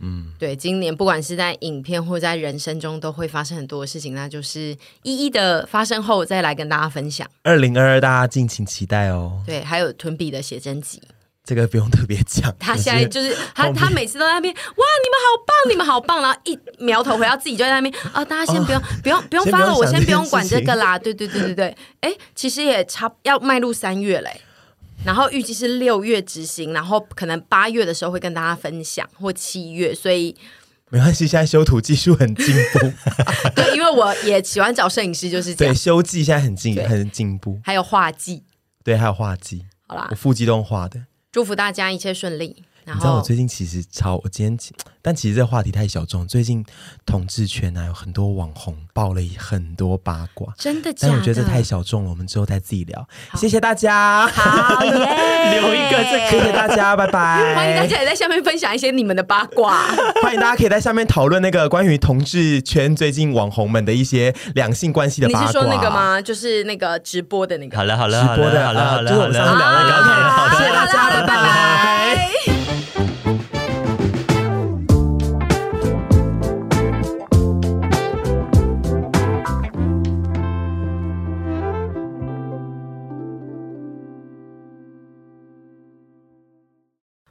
[0.00, 7.26] 嗯，对，今年不管是在影片或在人生中，都会发生很多的事情，那就是一一的发生后再来跟大家分享。
[7.42, 9.42] 二零二二，大家敬请期待哦。
[9.46, 11.00] 对，还有屯比的写真集，
[11.44, 12.54] 这个不用特别讲。
[12.58, 20.98] 他现在就是他，他每次都在那边，哇，你们好棒，你们好棒，然后一苗头回到自己就在那边啊，大家先不用、哦、不用不用发了，我先不用管这个啦。
[20.98, 24.40] 对对对对对，哎，其实也差要迈入三月嘞。
[25.06, 30.36] 然后预计是六月执行，然后可能八月的时候会跟大家分享，或七月，所以
[30.90, 31.26] 没关系。
[31.26, 32.92] 现在修图技术很进步，
[33.54, 35.72] 对，因为我也喜欢找摄影师，就是这样。
[35.72, 38.42] 对，修技现在很进很进步，还有画技，
[38.82, 39.64] 对，还有画技。
[39.86, 42.64] 好啦，我腹肌都画的，祝福大家一切顺利。
[42.94, 44.72] 你知道我最近其实超，我今天，
[45.02, 46.24] 但其实这个话题太小众。
[46.24, 46.64] 最近
[47.04, 51.12] 同志圈呢、啊、有很多网红爆了很多八卦，真的假的？
[51.12, 53.08] 但我觉得这太小众了，我们之后再自己聊。
[53.34, 54.92] 谢谢大家， 好耶！
[55.60, 55.98] 留一个，
[56.30, 57.54] 谢谢大家，拜拜。
[57.56, 59.88] 欢迎大家也在下面分享一些你们的八卦，
[60.22, 65.40] 欢迎大家可以在下面讨论那个关于同志圈最近网红们的一些两性关系的八卦。
[65.40, 66.22] 你是说那个吗？
[66.22, 67.76] 就是那个直播的那个？
[67.76, 70.30] 好了好了，直播的好了好了，就我们上次聊那个。
[70.30, 71.65] 好，谢谢大家，拜拜。